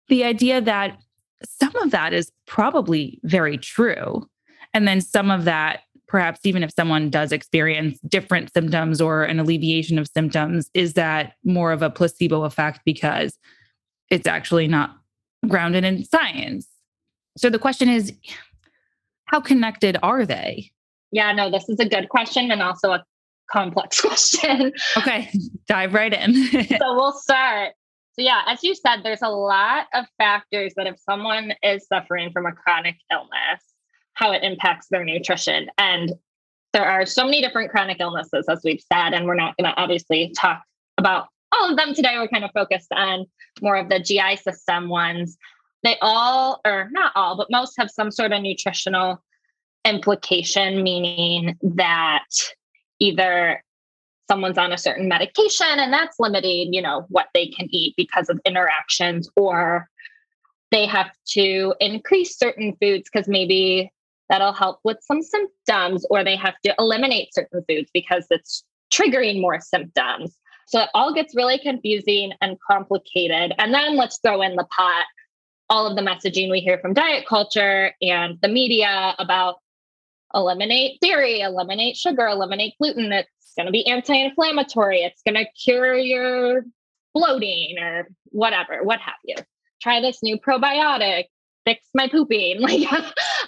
The 0.08 0.24
idea 0.24 0.60
that 0.60 0.98
some 1.44 1.74
of 1.76 1.90
that 1.90 2.12
is 2.12 2.30
probably 2.46 3.20
very 3.24 3.58
true. 3.58 4.26
And 4.74 4.86
then 4.86 5.00
some 5.00 5.30
of 5.30 5.44
that, 5.44 5.80
perhaps 6.08 6.40
even 6.44 6.62
if 6.62 6.72
someone 6.72 7.10
does 7.10 7.32
experience 7.32 7.98
different 8.08 8.52
symptoms 8.52 9.00
or 9.00 9.24
an 9.24 9.38
alleviation 9.38 9.98
of 9.98 10.08
symptoms, 10.08 10.70
is 10.74 10.94
that 10.94 11.34
more 11.44 11.72
of 11.72 11.82
a 11.82 11.90
placebo 11.90 12.44
effect 12.44 12.80
because 12.84 13.38
it's 14.10 14.26
actually 14.26 14.68
not 14.68 14.96
grounded 15.48 15.84
in 15.84 16.04
science. 16.04 16.66
So 17.36 17.50
the 17.50 17.58
question 17.58 17.88
is, 17.88 18.12
how 19.26 19.40
connected 19.40 19.98
are 20.02 20.24
they? 20.24 20.70
Yeah, 21.12 21.32
no, 21.32 21.50
this 21.50 21.68
is 21.68 21.78
a 21.80 21.88
good 21.88 22.08
question 22.08 22.50
and 22.50 22.62
also 22.62 22.92
a 22.92 23.04
complex 23.50 24.00
question. 24.02 24.72
Okay, 24.96 25.30
dive 25.68 25.94
right 25.94 26.12
in. 26.12 26.34
so 26.78 26.94
we'll 26.94 27.12
start. 27.12 27.74
So, 28.18 28.24
yeah, 28.24 28.42
as 28.46 28.64
you 28.64 28.74
said, 28.74 29.02
there's 29.02 29.22
a 29.22 29.28
lot 29.28 29.88
of 29.92 30.06
factors 30.16 30.72
that 30.76 30.86
if 30.86 30.98
someone 30.98 31.52
is 31.62 31.86
suffering 31.86 32.32
from 32.32 32.46
a 32.46 32.52
chronic 32.52 32.96
illness, 33.12 33.62
how 34.14 34.32
it 34.32 34.42
impacts 34.42 34.86
their 34.88 35.04
nutrition. 35.04 35.68
And 35.76 36.14
there 36.72 36.86
are 36.86 37.04
so 37.04 37.24
many 37.24 37.42
different 37.42 37.70
chronic 37.70 37.98
illnesses, 38.00 38.46
as 38.48 38.62
we've 38.64 38.82
said, 38.90 39.12
and 39.12 39.26
we're 39.26 39.34
not 39.34 39.54
going 39.58 39.70
to 39.70 39.78
obviously 39.78 40.32
talk 40.34 40.62
about 40.96 41.28
all 41.52 41.70
of 41.70 41.76
them 41.76 41.92
today. 41.92 42.16
We're 42.16 42.28
kind 42.28 42.44
of 42.44 42.50
focused 42.54 42.90
on 42.92 43.26
more 43.60 43.76
of 43.76 43.90
the 43.90 44.00
GI 44.00 44.36
system 44.36 44.88
ones. 44.88 45.36
They 45.82 45.98
all, 46.00 46.60
or 46.64 46.88
not 46.92 47.12
all, 47.14 47.36
but 47.36 47.48
most 47.50 47.74
have 47.78 47.90
some 47.90 48.10
sort 48.10 48.32
of 48.32 48.40
nutritional 48.40 49.22
implication, 49.84 50.82
meaning 50.82 51.58
that 51.62 52.24
either 52.98 53.62
someone's 54.28 54.58
on 54.58 54.72
a 54.72 54.78
certain 54.78 55.08
medication 55.08 55.66
and 55.78 55.92
that's 55.92 56.18
limiting, 56.18 56.72
you 56.72 56.82
know, 56.82 57.06
what 57.08 57.28
they 57.34 57.46
can 57.48 57.68
eat 57.70 57.94
because 57.96 58.28
of 58.28 58.40
interactions, 58.44 59.28
or 59.36 59.88
they 60.70 60.86
have 60.86 61.10
to 61.28 61.74
increase 61.80 62.36
certain 62.36 62.76
foods 62.80 63.08
because 63.12 63.28
maybe 63.28 63.92
that'll 64.28 64.52
help 64.52 64.80
with 64.82 64.98
some 65.00 65.22
symptoms, 65.22 66.04
or 66.10 66.24
they 66.24 66.36
have 66.36 66.54
to 66.64 66.74
eliminate 66.78 67.32
certain 67.32 67.64
foods 67.68 67.90
because 67.94 68.26
it's 68.30 68.64
triggering 68.92 69.40
more 69.40 69.60
symptoms. 69.60 70.36
So 70.66 70.80
it 70.80 70.88
all 70.94 71.14
gets 71.14 71.36
really 71.36 71.58
confusing 71.58 72.32
and 72.40 72.56
complicated. 72.68 73.54
And 73.58 73.72
then 73.72 73.96
let's 73.96 74.18
throw 74.18 74.42
in 74.42 74.56
the 74.56 74.64
pot 74.64 75.06
all 75.68 75.86
of 75.86 75.96
the 75.96 76.02
messaging 76.02 76.50
we 76.50 76.60
hear 76.60 76.78
from 76.78 76.94
diet 76.94 77.26
culture 77.26 77.92
and 78.02 78.38
the 78.42 78.48
media 78.48 79.14
about 79.18 79.60
eliminate 80.34 81.00
dairy, 81.00 81.40
eliminate 81.40 81.96
sugar, 81.96 82.26
eliminate 82.26 82.74
gluten. 82.80 83.12
It's 83.12 83.54
going 83.56 83.66
to 83.66 83.72
be 83.72 83.86
anti 83.86 84.14
inflammatory. 84.14 85.00
It's 85.00 85.22
going 85.22 85.36
to 85.36 85.50
cure 85.52 85.96
your 85.96 86.64
bloating 87.14 87.78
or 87.78 88.08
whatever, 88.26 88.82
what 88.82 89.00
have 89.00 89.14
you. 89.24 89.36
Try 89.80 90.00
this 90.00 90.22
new 90.22 90.38
probiotic 90.38 91.24
fix 91.66 91.84
my 91.92 92.08
pooping. 92.08 92.60
Like, 92.66 92.88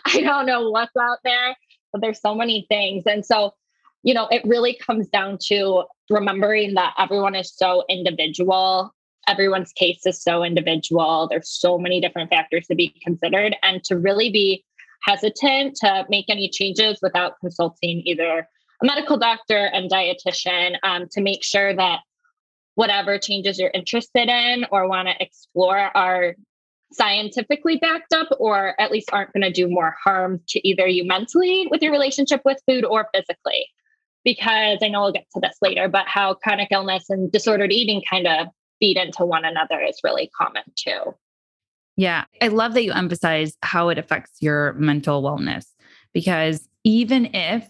I 0.07 0.21
don't 0.21 0.47
know 0.47 0.71
what's 0.71 0.97
out 1.01 1.19
there, 1.25 1.57
but 1.93 2.03
there's 2.03 2.21
so 2.21 2.35
many 2.35 2.67
things. 2.69 3.05
And 3.07 3.25
so, 3.25 3.55
you 4.03 4.13
know, 4.13 4.29
it 4.29 4.43
really 4.45 4.75
comes 4.75 5.09
down 5.09 5.39
to 5.47 5.85
remembering 6.11 6.75
that 6.75 6.95
everyone 6.99 7.35
is 7.35 7.55
so 7.55 7.85
individual. 7.89 8.93
Everyone's 9.27 9.73
case 9.73 10.07
is 10.07 10.23
so 10.23 10.43
individual. 10.43 11.29
There's 11.31 11.51
so 11.51 11.79
many 11.79 12.01
different 12.01 12.31
factors 12.31 12.67
to 12.67 12.75
be 12.75 12.95
considered, 13.03 13.57
and 13.63 13.83
to 13.85 13.97
really 13.97 14.31
be 14.31 14.65
hesitant 15.03 15.77
to 15.77 16.05
make 16.09 16.27
any 16.29 16.49
changes 16.49 16.99
without 17.03 17.39
consulting 17.41 18.03
either 18.05 18.49
a 18.83 18.87
medical 18.87 19.17
doctor 19.17 19.67
and 19.73 19.91
dietitian 19.91 20.77
um, 20.83 21.07
to 21.11 21.21
make 21.21 21.43
sure 21.43 21.75
that 21.75 22.01
whatever 22.75 23.19
changes 23.19 23.59
you're 23.59 23.73
interested 23.75 24.29
in 24.29 24.65
or 24.71 24.89
want 24.89 25.09
to 25.09 25.15
explore 25.21 25.91
are 25.97 26.37
scientifically 26.93 27.77
backed 27.77 28.13
up 28.13 28.29
or 28.39 28.81
at 28.81 28.91
least 28.91 29.11
aren't 29.13 29.33
going 29.33 29.43
to 29.43 29.51
do 29.51 29.69
more 29.69 29.97
harm 30.03 30.41
to 30.49 30.67
either 30.67 30.87
you 30.87 31.05
mentally 31.05 31.67
with 31.71 31.83
your 31.83 31.93
relationship 31.93 32.41
with 32.45 32.63
food 32.69 32.85
or 32.85 33.09
physically. 33.13 33.67
Because 34.25 34.79
I 34.83 34.89
know 34.89 35.03
we'll 35.03 35.13
get 35.13 35.27
to 35.35 35.41
this 35.41 35.57
later, 35.63 35.89
but 35.89 36.07
how 36.07 36.35
chronic 36.35 36.69
illness 36.71 37.09
and 37.09 37.31
disordered 37.33 37.73
eating 37.73 38.03
kind 38.09 38.27
of 38.27 38.49
feed 38.79 38.97
into 38.97 39.25
one 39.25 39.45
another 39.45 39.81
is 39.81 40.01
really 40.05 40.31
common 40.37 40.63
too. 40.77 41.15
Yeah. 41.99 42.27
I 42.41 42.47
love 42.47 42.75
that 42.75 42.85
you 42.85 42.93
emphasize 42.93 43.59
how 43.63 43.89
it 43.89 43.99
affects 43.99 44.41
your 44.41 44.73
mental 44.75 45.21
wellness 45.21 45.67
because 46.15 46.69
even 46.85 47.35
if 47.35 47.69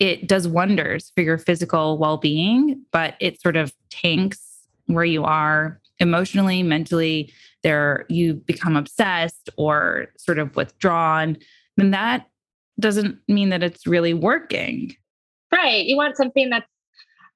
it 0.00 0.26
does 0.26 0.48
wonders 0.48 1.12
for 1.14 1.22
your 1.22 1.36
physical 1.36 1.98
well 1.98 2.16
being, 2.16 2.82
but 2.92 3.14
it 3.20 3.40
sort 3.42 3.56
of 3.56 3.74
tanks 3.90 4.40
where 4.86 5.04
you 5.04 5.22
are 5.22 5.80
emotionally, 5.98 6.62
mentally, 6.62 7.30
there 7.62 8.06
you 8.08 8.34
become 8.34 8.74
obsessed 8.74 9.50
or 9.58 10.06
sort 10.16 10.38
of 10.38 10.56
withdrawn, 10.56 11.36
then 11.76 11.90
that 11.90 12.26
doesn't 12.80 13.18
mean 13.28 13.50
that 13.50 13.62
it's 13.62 13.86
really 13.86 14.14
working. 14.14 14.96
Right. 15.52 15.84
You 15.84 15.96
want 15.98 16.16
something 16.16 16.48
that's, 16.48 16.66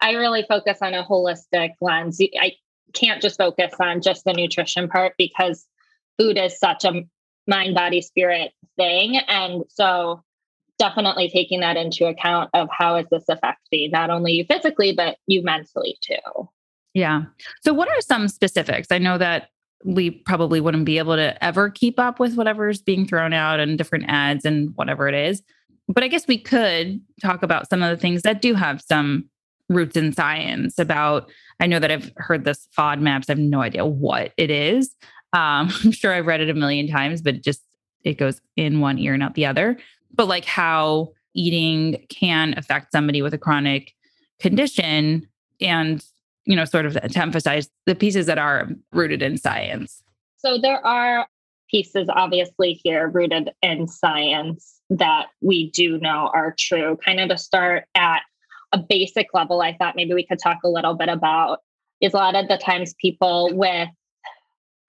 I 0.00 0.12
really 0.12 0.46
focus 0.48 0.78
on 0.80 0.94
a 0.94 1.04
holistic 1.04 1.72
lens. 1.82 2.18
I 2.40 2.52
can't 2.94 3.20
just 3.20 3.36
focus 3.36 3.74
on 3.78 4.00
just 4.00 4.24
the 4.24 4.32
nutrition 4.32 4.88
part 4.88 5.12
because 5.18 5.66
food 6.22 6.38
is 6.38 6.58
such 6.58 6.84
a 6.84 7.02
mind, 7.46 7.74
body, 7.74 8.00
spirit 8.00 8.52
thing. 8.76 9.16
And 9.28 9.64
so 9.68 10.22
definitely 10.78 11.30
taking 11.30 11.60
that 11.60 11.76
into 11.76 12.06
account 12.06 12.50
of 12.54 12.68
how 12.70 12.96
is 12.96 13.06
this 13.10 13.24
affecting 13.28 13.90
not 13.90 14.10
only 14.10 14.32
you 14.32 14.44
physically, 14.44 14.92
but 14.92 15.16
you 15.26 15.42
mentally 15.42 15.96
too. 16.02 16.48
Yeah. 16.94 17.22
So, 17.64 17.72
what 17.72 17.88
are 17.88 18.00
some 18.00 18.28
specifics? 18.28 18.88
I 18.90 18.98
know 18.98 19.16
that 19.18 19.48
we 19.84 20.10
probably 20.10 20.60
wouldn't 20.60 20.84
be 20.84 20.98
able 20.98 21.16
to 21.16 21.42
ever 21.42 21.70
keep 21.70 21.98
up 21.98 22.20
with 22.20 22.34
whatever's 22.34 22.82
being 22.82 23.06
thrown 23.06 23.32
out 23.32 23.60
and 23.60 23.78
different 23.78 24.04
ads 24.08 24.44
and 24.44 24.70
whatever 24.76 25.08
it 25.08 25.14
is. 25.14 25.42
But 25.88 26.04
I 26.04 26.08
guess 26.08 26.28
we 26.28 26.38
could 26.38 27.00
talk 27.20 27.42
about 27.42 27.68
some 27.68 27.82
of 27.82 27.90
the 27.90 28.00
things 28.00 28.22
that 28.22 28.40
do 28.40 28.54
have 28.54 28.80
some 28.80 29.28
roots 29.68 29.96
in 29.96 30.12
science 30.12 30.78
about 30.78 31.30
I 31.60 31.66
know 31.66 31.78
that 31.78 31.90
I've 31.90 32.10
heard 32.16 32.44
this 32.44 32.68
FODMAPs. 32.76 33.24
I 33.28 33.32
have 33.32 33.38
no 33.38 33.62
idea 33.62 33.86
what 33.86 34.32
it 34.36 34.50
is. 34.50 34.94
Um, 35.32 35.70
I'm 35.84 35.92
sure 35.92 36.12
I've 36.12 36.26
read 36.26 36.40
it 36.40 36.50
a 36.50 36.54
million 36.54 36.88
times, 36.88 37.22
but 37.22 37.36
it 37.36 37.44
just 37.44 37.62
it 38.04 38.14
goes 38.14 38.40
in 38.56 38.80
one 38.80 38.98
ear 38.98 39.14
and 39.14 39.22
out 39.22 39.34
the 39.34 39.46
other. 39.46 39.78
But 40.14 40.26
like 40.26 40.44
how 40.44 41.12
eating 41.34 42.04
can 42.08 42.54
affect 42.58 42.92
somebody 42.92 43.22
with 43.22 43.32
a 43.32 43.38
chronic 43.38 43.94
condition 44.40 45.26
and 45.60 46.04
you 46.44 46.56
know, 46.56 46.64
sort 46.64 46.86
of 46.86 46.94
to 46.94 47.20
emphasize 47.20 47.70
the 47.86 47.94
pieces 47.94 48.26
that 48.26 48.38
are 48.38 48.68
rooted 48.92 49.22
in 49.22 49.36
science? 49.36 50.02
So 50.38 50.58
there 50.58 50.84
are 50.84 51.26
pieces 51.70 52.08
obviously 52.12 52.80
here 52.82 53.08
rooted 53.08 53.50
in 53.62 53.86
science 53.86 54.80
that 54.90 55.26
we 55.40 55.70
do 55.70 55.98
know 55.98 56.30
are 56.34 56.54
true. 56.58 56.98
Kind 57.04 57.20
of 57.20 57.28
to 57.30 57.38
start 57.38 57.84
at 57.94 58.22
a 58.72 58.78
basic 58.78 59.28
level, 59.34 59.60
I 59.60 59.76
thought 59.76 59.96
maybe 59.96 60.14
we 60.14 60.26
could 60.26 60.38
talk 60.38 60.58
a 60.64 60.68
little 60.68 60.94
bit 60.94 61.08
about 61.08 61.60
is 62.00 62.14
a 62.14 62.16
lot 62.16 62.34
of 62.34 62.48
the 62.48 62.58
times 62.58 62.94
people 63.00 63.50
with 63.52 63.88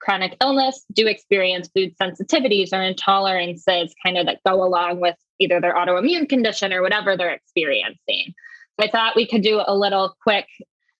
chronic 0.04 0.36
illness 0.40 0.84
do 0.92 1.06
experience 1.06 1.70
food 1.74 1.94
sensitivities 2.00 2.72
or 2.72 2.78
intolerances 2.78 3.90
kind 4.04 4.18
of 4.18 4.26
that 4.26 4.40
go 4.46 4.62
along 4.62 5.00
with 5.00 5.16
either 5.40 5.60
their 5.60 5.74
autoimmune 5.74 6.28
condition 6.28 6.72
or 6.72 6.82
whatever 6.82 7.16
they're 7.16 7.32
experiencing. 7.32 8.34
So 8.78 8.86
I 8.86 8.90
thought 8.90 9.16
we 9.16 9.26
could 9.26 9.42
do 9.42 9.62
a 9.64 9.74
little 9.74 10.14
quick 10.22 10.46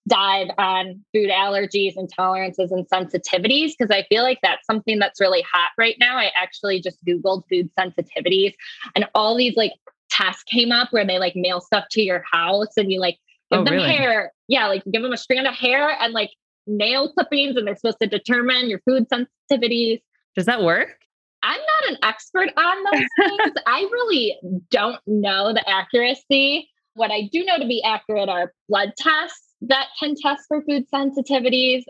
dive 0.07 0.47
on 0.57 1.03
food 1.13 1.29
allergies, 1.29 1.95
intolerances, 1.97 2.71
and 2.71 2.87
sensitivities 2.89 3.71
because 3.77 3.91
I 3.91 4.03
feel 4.03 4.23
like 4.23 4.39
that's 4.43 4.65
something 4.65 4.99
that's 4.99 5.19
really 5.19 5.43
hot 5.51 5.71
right 5.77 5.95
now. 5.99 6.17
I 6.17 6.31
actually 6.39 6.81
just 6.81 7.03
Googled 7.05 7.43
food 7.49 7.69
sensitivities 7.77 8.53
and 8.95 9.07
all 9.15 9.35
these 9.35 9.55
like 9.55 9.73
tests 10.09 10.43
came 10.43 10.71
up 10.71 10.89
where 10.91 11.05
they 11.05 11.19
like 11.19 11.35
mail 11.35 11.61
stuff 11.61 11.85
to 11.91 12.01
your 12.01 12.23
house 12.31 12.73
and 12.77 12.91
you 12.91 12.99
like 12.99 13.17
give 13.51 13.61
oh, 13.61 13.63
them 13.63 13.73
really? 13.73 13.91
hair. 13.91 14.31
Yeah, 14.47 14.67
like 14.67 14.83
give 14.91 15.01
them 15.01 15.13
a 15.13 15.17
strand 15.17 15.47
of 15.47 15.55
hair 15.55 15.89
and 15.99 16.13
like 16.13 16.31
nail 16.67 17.11
clippings 17.13 17.55
and 17.55 17.67
they're 17.67 17.75
supposed 17.75 17.99
to 18.01 18.07
determine 18.07 18.69
your 18.69 18.79
food 18.79 19.07
sensitivities. 19.09 20.01
Does 20.35 20.45
that 20.45 20.61
work? 20.63 20.97
I'm 21.43 21.59
not 21.59 21.91
an 21.91 21.97
expert 22.03 22.49
on 22.57 22.83
those 22.83 23.05
things. 23.37 23.53
I 23.67 23.81
really 23.91 24.37
don't 24.71 24.99
know 25.05 25.53
the 25.53 25.67
accuracy. 25.69 26.69
What 26.95 27.11
I 27.11 27.29
do 27.31 27.43
know 27.43 27.57
to 27.57 27.67
be 27.67 27.83
accurate 27.83 28.29
are 28.29 28.53
blood 28.67 28.93
tests 28.97 29.53
that 29.61 29.87
can 29.99 30.15
test 30.21 30.43
for 30.47 30.61
food 30.63 30.85
sensitivities. 30.93 31.83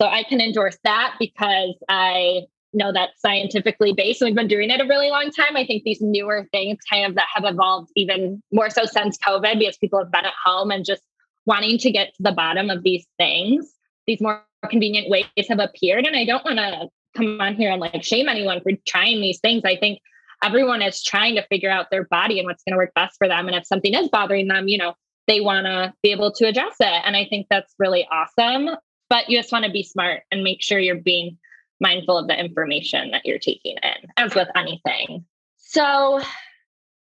So 0.00 0.08
I 0.08 0.24
can 0.24 0.40
endorse 0.40 0.76
that 0.84 1.14
because 1.18 1.74
I 1.88 2.42
know 2.74 2.92
that's 2.92 3.20
scientifically 3.20 3.92
based. 3.92 4.20
And 4.20 4.28
we've 4.28 4.36
been 4.36 4.48
doing 4.48 4.70
it 4.70 4.80
a 4.80 4.84
really 4.84 5.10
long 5.10 5.30
time. 5.30 5.56
I 5.56 5.66
think 5.66 5.84
these 5.84 6.00
newer 6.00 6.48
things 6.52 6.78
kind 6.90 7.06
of 7.06 7.14
that 7.14 7.26
have 7.34 7.44
evolved 7.44 7.90
even 7.96 8.42
more 8.52 8.70
so 8.70 8.84
since 8.84 9.18
COVID 9.18 9.58
because 9.58 9.76
people 9.78 9.98
have 9.98 10.10
been 10.10 10.24
at 10.24 10.32
home 10.44 10.70
and 10.70 10.84
just 10.84 11.02
wanting 11.46 11.78
to 11.78 11.90
get 11.90 12.08
to 12.16 12.22
the 12.22 12.32
bottom 12.32 12.70
of 12.70 12.82
these 12.82 13.06
things. 13.18 13.72
These 14.06 14.20
more 14.20 14.44
convenient 14.68 15.08
ways 15.08 15.26
have 15.48 15.58
appeared. 15.58 16.06
And 16.06 16.16
I 16.16 16.24
don't 16.24 16.44
want 16.44 16.58
to 16.58 16.88
come 17.16 17.40
on 17.40 17.54
here 17.54 17.70
and 17.70 17.80
like 17.80 18.02
shame 18.02 18.28
anyone 18.28 18.60
for 18.60 18.72
trying 18.86 19.20
these 19.20 19.40
things. 19.40 19.62
I 19.64 19.76
think 19.76 20.00
everyone 20.42 20.82
is 20.82 21.02
trying 21.02 21.36
to 21.36 21.46
figure 21.46 21.70
out 21.70 21.90
their 21.90 22.04
body 22.04 22.38
and 22.38 22.46
what's 22.46 22.62
going 22.64 22.72
to 22.72 22.78
work 22.78 22.94
best 22.94 23.16
for 23.18 23.28
them. 23.28 23.46
And 23.46 23.56
if 23.56 23.66
something 23.66 23.94
is 23.94 24.08
bothering 24.08 24.48
them, 24.48 24.68
you 24.68 24.78
know, 24.78 24.94
they 25.28 25.40
want 25.40 25.66
to 25.66 25.94
be 26.02 26.10
able 26.10 26.32
to 26.32 26.46
address 26.46 26.74
it. 26.80 27.02
And 27.04 27.16
I 27.16 27.26
think 27.26 27.46
that's 27.48 27.74
really 27.78 28.06
awesome. 28.10 28.76
But 29.08 29.28
you 29.28 29.38
just 29.38 29.52
want 29.52 29.64
to 29.64 29.70
be 29.70 29.82
smart 29.82 30.22
and 30.30 30.42
make 30.42 30.62
sure 30.62 30.78
you're 30.78 30.96
being 30.96 31.38
mindful 31.80 32.18
of 32.18 32.28
the 32.28 32.38
information 32.38 33.10
that 33.10 33.22
you're 33.24 33.38
taking 33.38 33.76
in, 33.82 34.10
as 34.16 34.34
with 34.34 34.48
anything. 34.56 35.24
So, 35.58 36.20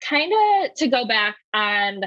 kind 0.02 0.32
of 0.32 0.74
to 0.74 0.88
go 0.88 1.06
back 1.06 1.36
on 1.54 2.02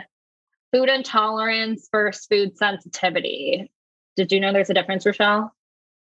food 0.73 0.89
intolerance 0.89 1.87
versus 1.91 2.25
food 2.25 2.57
sensitivity. 2.57 3.71
Did 4.15 4.31
you 4.31 4.39
know 4.39 4.53
there's 4.53 4.69
a 4.69 4.73
difference, 4.73 5.05
Rochelle? 5.05 5.53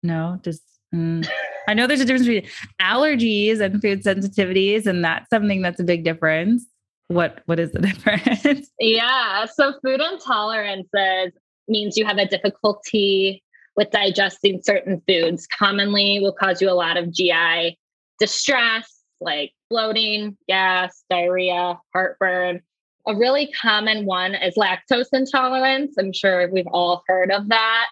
No, 0.02 0.38
does 0.42 0.60
mm, 0.94 1.26
I 1.68 1.74
know 1.74 1.86
there's 1.86 2.00
a 2.00 2.04
difference 2.04 2.26
between 2.26 2.50
allergies 2.80 3.60
and 3.60 3.80
food 3.80 4.02
sensitivities, 4.02 4.86
and 4.86 5.04
that's 5.04 5.28
something 5.30 5.62
that's 5.62 5.80
a 5.80 5.84
big 5.84 6.04
difference. 6.04 6.66
what 7.08 7.40
what 7.46 7.58
is 7.58 7.72
the 7.72 7.80
difference? 7.88 8.68
Yeah. 8.78 9.46
So 9.46 9.74
food 9.84 10.00
intolerances 10.00 11.32
means 11.68 11.96
you 11.96 12.04
have 12.04 12.18
a 12.18 12.26
difficulty 12.26 13.42
with 13.76 13.90
digesting 13.90 14.60
certain 14.62 15.02
foods. 15.06 15.46
Commonly 15.46 16.18
will 16.20 16.32
cause 16.32 16.60
you 16.60 16.68
a 16.70 16.72
lot 16.72 16.96
of 16.96 17.12
GI 17.12 17.78
distress, 18.18 19.02
like 19.20 19.52
bloating, 19.70 20.36
gas, 20.48 21.04
diarrhea, 21.08 21.78
heartburn. 21.92 22.60
A 23.06 23.16
really 23.16 23.50
common 23.60 24.04
one 24.04 24.34
is 24.34 24.54
lactose 24.56 25.08
intolerance. 25.12 25.96
I'm 25.98 26.12
sure 26.12 26.48
we've 26.52 26.66
all 26.68 27.02
heard 27.08 27.32
of 27.32 27.48
that. 27.48 27.86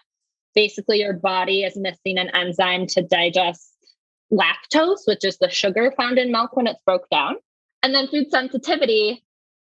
Basically, 0.55 0.99
your 0.99 1.13
body 1.13 1.63
is 1.63 1.77
missing 1.77 2.17
an 2.17 2.29
enzyme 2.35 2.87
to 2.87 3.01
digest 3.01 3.71
lactose, 4.31 5.01
which 5.05 5.23
is 5.23 5.37
the 5.37 5.49
sugar 5.49 5.93
found 5.97 6.17
in 6.17 6.31
milk 6.31 6.55
when 6.55 6.67
it's 6.67 6.79
broke 6.85 7.09
down. 7.09 7.35
And 7.83 7.93
then 7.93 8.07
food 8.07 8.29
sensitivity. 8.29 9.23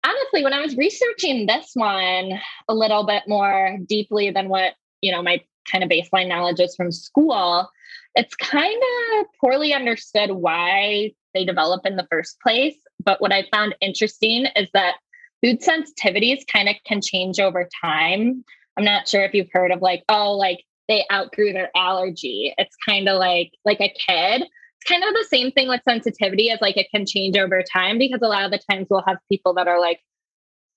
Honestly, 0.04 0.44
when 0.44 0.54
I 0.54 0.62
was 0.62 0.78
researching 0.78 1.46
this 1.46 1.72
one 1.74 2.40
a 2.68 2.74
little 2.74 3.06
bit 3.06 3.24
more 3.28 3.78
deeply 3.86 4.32
than 4.32 4.50
what, 4.50 4.74
you 5.02 5.12
know, 5.12 5.22
my 5.22 5.42
kind 5.70 5.84
of 5.84 5.90
baseline 5.90 6.28
knowledge 6.28 6.60
is 6.60 6.76
from 6.76 6.92
school, 6.92 7.70
it's 8.16 8.36
kind 8.36 8.82
of 9.20 9.26
poorly 9.40 9.74
understood 9.74 10.32
why 10.32 11.12
they 11.34 11.46
develop 11.46 11.86
in 11.86 11.96
the 11.96 12.08
first 12.10 12.40
place. 12.42 12.76
But 13.04 13.22
what 13.22 13.32
I 13.32 13.46
found 13.52 13.76
interesting 13.82 14.48
is 14.56 14.70
that 14.74 14.96
food 15.44 15.62
sensitivities 15.62 16.48
kind 16.52 16.70
of 16.70 16.76
can 16.86 17.02
change 17.02 17.40
over 17.40 17.68
time. 17.84 18.44
I'm 18.78 18.84
not 18.84 19.08
sure 19.08 19.24
if 19.24 19.34
you've 19.34 19.52
heard 19.52 19.72
of 19.72 19.82
like, 19.82 20.04
oh, 20.10 20.34
like 20.34 20.64
they 20.90 21.06
outgrew 21.12 21.54
their 21.54 21.70
allergy. 21.76 22.54
It's 22.58 22.76
kind 22.86 23.08
of 23.08 23.20
like 23.20 23.52
like 23.64 23.80
a 23.80 23.94
kid. 24.08 24.42
It's 24.42 24.90
kind 24.90 25.04
of 25.04 25.14
the 25.14 25.28
same 25.30 25.52
thing 25.52 25.70
with 25.70 25.82
sensitivity 25.88 26.50
as 26.50 26.60
like 26.60 26.76
it 26.76 26.88
can 26.94 27.06
change 27.06 27.38
over 27.38 27.64
time 27.64 27.98
because 27.98 28.20
a 28.22 28.28
lot 28.28 28.44
of 28.44 28.52
the 28.52 28.60
times 28.70 28.88
we'll 28.90 29.04
have 29.08 29.18
people 29.32 29.54
that 29.54 29.68
are 29.68 29.80
like 29.80 30.02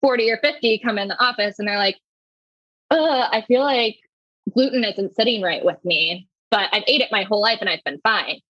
40 0.02 0.30
or 0.30 0.38
50 0.38 0.80
come 0.84 0.98
in 0.98 1.08
the 1.08 1.24
office 1.24 1.58
and 1.58 1.66
they're 1.66 1.78
like, 1.78 1.98
oh, 2.90 3.26
I 3.30 3.42
feel 3.42 3.62
like 3.62 3.96
gluten 4.52 4.84
isn't 4.84 5.14
sitting 5.14 5.40
right 5.40 5.64
with 5.64 5.82
me, 5.84 6.28
but 6.50 6.68
I've 6.72 6.82
ate 6.86 7.00
it 7.00 7.08
my 7.12 7.22
whole 7.22 7.40
life 7.40 7.58
and 7.60 7.70
I've 7.70 7.84
been 7.84 8.00
fine. 8.02 8.40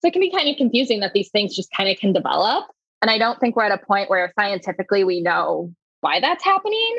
So 0.00 0.08
it 0.08 0.12
can 0.12 0.20
be 0.20 0.32
kind 0.32 0.48
of 0.48 0.56
confusing 0.56 1.00
that 1.00 1.12
these 1.12 1.30
things 1.30 1.54
just 1.54 1.70
kind 1.76 1.88
of 1.88 1.98
can 1.98 2.12
develop. 2.12 2.64
And 3.02 3.10
I 3.10 3.18
don't 3.18 3.38
think 3.38 3.56
we're 3.56 3.64
at 3.64 3.78
a 3.78 3.86
point 3.86 4.10
where 4.10 4.32
scientifically 4.38 5.04
we 5.04 5.20
know 5.20 5.72
why 6.00 6.20
that's 6.20 6.42
happening. 6.42 6.98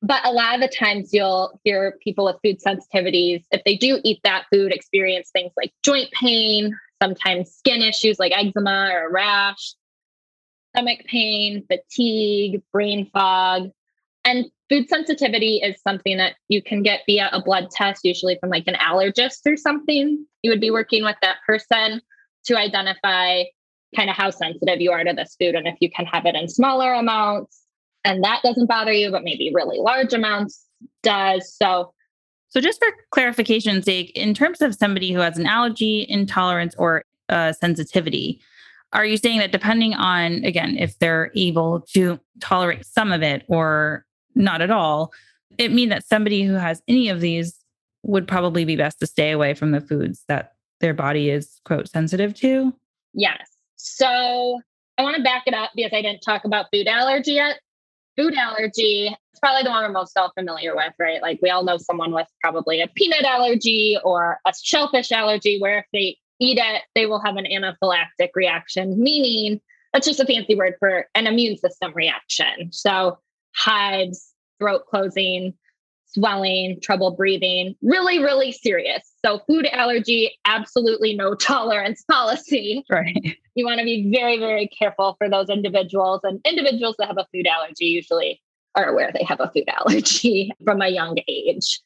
But 0.00 0.24
a 0.24 0.30
lot 0.30 0.54
of 0.54 0.60
the 0.60 0.68
times 0.68 1.12
you'll 1.12 1.58
hear 1.64 1.98
people 2.02 2.24
with 2.24 2.36
food 2.44 2.58
sensitivities, 2.60 3.44
if 3.50 3.62
they 3.64 3.76
do 3.76 4.00
eat 4.04 4.20
that 4.22 4.44
food, 4.52 4.72
experience 4.72 5.30
things 5.32 5.52
like 5.56 5.72
joint 5.82 6.10
pain, 6.12 6.76
sometimes 7.02 7.52
skin 7.52 7.82
issues 7.82 8.18
like 8.18 8.32
eczema 8.36 8.90
or 8.92 9.10
rash, 9.10 9.74
stomach 10.74 11.00
pain, 11.06 11.64
fatigue, 11.66 12.62
brain 12.72 13.10
fog. 13.12 13.70
And 14.24 14.46
food 14.68 14.88
sensitivity 14.88 15.56
is 15.56 15.80
something 15.82 16.18
that 16.18 16.34
you 16.48 16.62
can 16.62 16.82
get 16.82 17.00
via 17.06 17.30
a 17.32 17.42
blood 17.42 17.70
test, 17.70 18.04
usually 18.04 18.36
from 18.38 18.50
like 18.50 18.64
an 18.66 18.74
allergist 18.74 19.40
or 19.46 19.56
something. 19.56 20.24
You 20.42 20.50
would 20.50 20.60
be 20.60 20.70
working 20.70 21.02
with 21.02 21.16
that 21.22 21.38
person 21.46 22.02
to 22.44 22.56
identify 22.56 23.44
kind 23.96 24.10
of 24.10 24.16
how 24.16 24.30
sensitive 24.30 24.80
you 24.80 24.92
are 24.92 25.02
to 25.02 25.12
this 25.12 25.34
food 25.40 25.54
and 25.54 25.66
if 25.66 25.76
you 25.80 25.90
can 25.90 26.04
have 26.04 26.26
it 26.26 26.34
in 26.34 26.46
smaller 26.46 26.92
amounts 26.92 27.62
and 28.04 28.22
that 28.22 28.40
doesn't 28.42 28.66
bother 28.66 28.92
you 28.92 29.10
but 29.10 29.24
maybe 29.24 29.50
really 29.54 29.78
large 29.78 30.12
amounts 30.12 30.64
does 31.02 31.54
so 31.54 31.92
so 32.50 32.60
just 32.60 32.78
for 32.78 32.88
clarification's 33.14 33.84
sake 33.84 34.10
in 34.14 34.34
terms 34.34 34.60
of 34.62 34.74
somebody 34.74 35.12
who 35.12 35.20
has 35.20 35.38
an 35.38 35.46
allergy 35.46 36.06
intolerance 36.08 36.74
or 36.78 37.02
uh, 37.28 37.52
sensitivity 37.52 38.40
are 38.92 39.04
you 39.04 39.16
saying 39.16 39.38
that 39.38 39.52
depending 39.52 39.94
on 39.94 40.44
again 40.44 40.76
if 40.78 40.98
they're 40.98 41.30
able 41.34 41.80
to 41.80 42.18
tolerate 42.40 42.86
some 42.86 43.12
of 43.12 43.22
it 43.22 43.44
or 43.48 44.04
not 44.34 44.62
at 44.62 44.70
all 44.70 45.12
it 45.58 45.72
mean 45.72 45.88
that 45.90 46.06
somebody 46.06 46.44
who 46.44 46.54
has 46.54 46.82
any 46.88 47.08
of 47.08 47.20
these 47.20 47.58
would 48.02 48.26
probably 48.26 48.64
be 48.64 48.76
best 48.76 49.00
to 49.00 49.06
stay 49.06 49.32
away 49.32 49.54
from 49.54 49.72
the 49.72 49.80
foods 49.80 50.24
that 50.28 50.54
their 50.80 50.94
body 50.94 51.30
is 51.30 51.60
quote 51.64 51.88
sensitive 51.88 52.34
to? 52.34 52.72
Yes. 53.12 53.48
So 53.76 54.60
I 54.96 55.02
want 55.02 55.16
to 55.16 55.22
back 55.22 55.44
it 55.46 55.54
up 55.54 55.70
because 55.74 55.92
I 55.92 56.02
didn't 56.02 56.20
talk 56.20 56.44
about 56.44 56.66
food 56.72 56.86
allergy 56.86 57.32
yet. 57.32 57.58
Food 58.18 58.34
allergy 58.34 59.06
is 59.06 59.40
probably 59.40 59.62
the 59.62 59.70
one 59.70 59.84
we're 59.84 59.92
most 59.92 60.18
all 60.18 60.32
familiar 60.36 60.74
with, 60.74 60.92
right? 60.98 61.22
Like 61.22 61.38
we 61.40 61.50
all 61.50 61.62
know 61.62 61.78
someone 61.78 62.12
with 62.12 62.26
probably 62.42 62.80
a 62.80 62.88
peanut 62.88 63.24
allergy 63.24 63.96
or 64.02 64.38
a 64.44 64.52
shellfish 64.60 65.12
allergy, 65.12 65.60
where 65.60 65.78
if 65.78 65.84
they 65.92 66.16
eat 66.40 66.58
it, 66.58 66.82
they 66.96 67.06
will 67.06 67.20
have 67.20 67.36
an 67.36 67.44
anaphylactic 67.46 68.30
reaction, 68.34 69.00
meaning 69.00 69.60
that's 69.92 70.06
just 70.06 70.20
a 70.20 70.26
fancy 70.26 70.56
word 70.56 70.74
for 70.80 71.06
an 71.14 71.26
immune 71.28 71.56
system 71.56 71.92
reaction. 71.94 72.72
So 72.72 73.18
hives, 73.54 74.32
throat 74.58 74.82
closing, 74.90 75.54
swelling, 76.08 76.78
trouble 76.82 77.12
breathing, 77.12 77.74
really, 77.82 78.18
really 78.18 78.52
serious. 78.52 79.02
So, 79.24 79.40
food 79.46 79.66
allergy, 79.66 80.36
absolutely 80.44 81.14
no 81.14 81.34
tolerance 81.34 82.04
policy. 82.10 82.84
Right. 82.90 83.36
You 83.54 83.66
want 83.66 83.78
to 83.78 83.84
be 83.84 84.12
very, 84.14 84.38
very 84.38 84.68
careful 84.68 85.16
for 85.18 85.28
those 85.28 85.48
individuals. 85.48 86.20
And 86.24 86.40
individuals 86.44 86.96
that 86.98 87.08
have 87.08 87.18
a 87.18 87.26
food 87.32 87.46
allergy 87.46 87.86
usually 87.86 88.40
are 88.74 88.88
aware 88.88 89.10
they 89.12 89.24
have 89.24 89.40
a 89.40 89.50
food 89.50 89.68
allergy 89.68 90.52
from 90.64 90.82
a 90.82 90.88
young 90.88 91.18
age. 91.28 91.80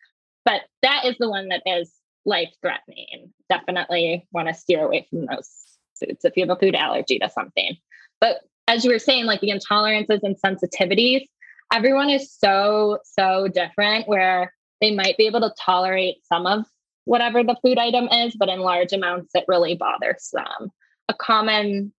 But 0.45 0.63
that 0.83 1.05
is 1.05 1.17
the 1.19 1.31
one 1.31 1.49
that 1.49 1.63
is 1.67 1.93
life 2.25 2.53
threatening. 2.61 3.33
Definitely 3.49 4.27
want 4.33 4.49
to 4.49 4.55
steer 4.55 4.85
away 4.85 5.07
from 5.11 5.27
those 5.27 5.51
foods 5.99 6.25
if 6.25 6.37
you 6.37 6.47
have 6.47 6.57
a 6.57 6.61
food 6.61 6.75
allergy 6.75 7.19
to 7.19 7.29
something. 7.31 7.77
But 8.21 8.41
as 8.69 8.85
you 8.85 8.91
were 8.91 8.99
saying, 8.99 9.27
like 9.27 9.41
the 9.41 9.51
intolerances 9.51 10.21
and 10.23 10.37
sensitivities, 10.37 11.27
everyone 11.73 12.11
is 12.11 12.33
so, 12.33 12.99
so 13.05 13.49
different 13.49 14.07
where 14.07 14.53
they 14.81 14.95
might 14.95 15.17
be 15.17 15.27
able 15.27 15.41
to 15.41 15.53
tolerate 15.59 16.17
some 16.25 16.47
of 16.47 16.65
whatever 17.05 17.43
the 17.43 17.57
food 17.63 17.79
item 17.79 18.09
is, 18.09 18.37
but 18.39 18.49
in 18.49 18.61
large 18.61 18.93
amounts, 18.93 19.31
it 19.35 19.45
really 19.49 19.75
bothers 19.75 20.31
them. 20.33 20.71
A 21.09 21.15
common 21.15 21.93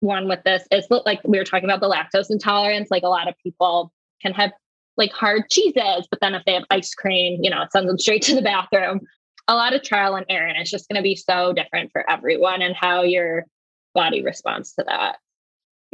one 0.00 0.28
with 0.28 0.42
this 0.44 0.66
is 0.70 0.86
like 0.90 1.20
we 1.24 1.38
were 1.38 1.44
talking 1.44 1.68
about 1.68 1.80
the 1.80 1.88
lactose 1.88 2.30
intolerance. 2.30 2.90
Like 2.90 3.02
a 3.02 3.08
lot 3.08 3.28
of 3.28 3.34
people 3.42 3.92
can 4.20 4.32
have 4.32 4.52
like 4.96 5.12
hard 5.12 5.48
cheeses, 5.50 6.06
but 6.10 6.20
then 6.20 6.34
if 6.34 6.44
they 6.44 6.54
have 6.54 6.64
ice 6.70 6.94
cream, 6.94 7.42
you 7.42 7.50
know, 7.50 7.62
it 7.62 7.72
sends 7.72 7.88
them 7.88 7.98
straight 7.98 8.22
to 8.22 8.34
the 8.34 8.42
bathroom. 8.42 9.00
A 9.48 9.54
lot 9.54 9.74
of 9.74 9.82
trial 9.82 10.14
and 10.14 10.26
error. 10.28 10.46
And 10.46 10.56
it's 10.58 10.70
just 10.70 10.88
going 10.88 10.96
to 10.96 11.02
be 11.02 11.16
so 11.16 11.52
different 11.52 11.90
for 11.92 12.08
everyone 12.08 12.62
and 12.62 12.76
how 12.76 13.02
your 13.02 13.44
body 13.94 14.22
responds 14.22 14.72
to 14.74 14.84
that. 14.86 15.16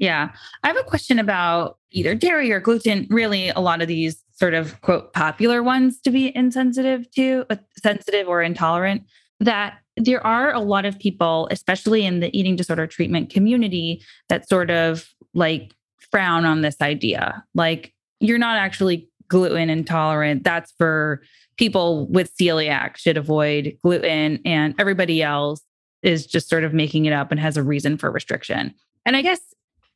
Yeah. 0.00 0.30
I 0.64 0.66
have 0.66 0.78
a 0.78 0.82
question 0.82 1.18
about 1.18 1.78
either 1.90 2.14
dairy 2.14 2.50
or 2.50 2.58
gluten. 2.58 3.06
Really, 3.10 3.50
a 3.50 3.60
lot 3.60 3.82
of 3.82 3.86
these 3.86 4.24
sort 4.32 4.54
of 4.54 4.80
quote 4.80 5.12
popular 5.12 5.62
ones 5.62 6.00
to 6.00 6.10
be 6.10 6.34
insensitive 6.34 7.08
to, 7.12 7.44
uh, 7.50 7.56
sensitive 7.80 8.26
or 8.26 8.42
intolerant, 8.42 9.02
that 9.40 9.78
there 9.98 10.26
are 10.26 10.52
a 10.52 10.60
lot 10.60 10.86
of 10.86 10.98
people, 10.98 11.46
especially 11.50 12.06
in 12.06 12.20
the 12.20 12.36
eating 12.36 12.56
disorder 12.56 12.86
treatment 12.86 13.28
community, 13.28 14.02
that 14.30 14.48
sort 14.48 14.70
of 14.70 15.06
like 15.34 15.74
frown 16.10 16.46
on 16.46 16.62
this 16.62 16.80
idea. 16.80 17.44
Like, 17.54 17.92
you're 18.20 18.38
not 18.38 18.56
actually 18.56 19.10
gluten 19.28 19.68
intolerant. 19.68 20.44
That's 20.44 20.72
for 20.78 21.20
people 21.58 22.06
with 22.08 22.34
celiac 22.38 22.96
should 22.96 23.18
avoid 23.18 23.76
gluten, 23.82 24.40
and 24.46 24.74
everybody 24.78 25.22
else 25.22 25.60
is 26.02 26.26
just 26.26 26.48
sort 26.48 26.64
of 26.64 26.72
making 26.72 27.04
it 27.04 27.12
up 27.12 27.30
and 27.30 27.38
has 27.38 27.58
a 27.58 27.62
reason 27.62 27.98
for 27.98 28.10
restriction. 28.10 28.74
And 29.04 29.16
I 29.16 29.22
guess 29.22 29.40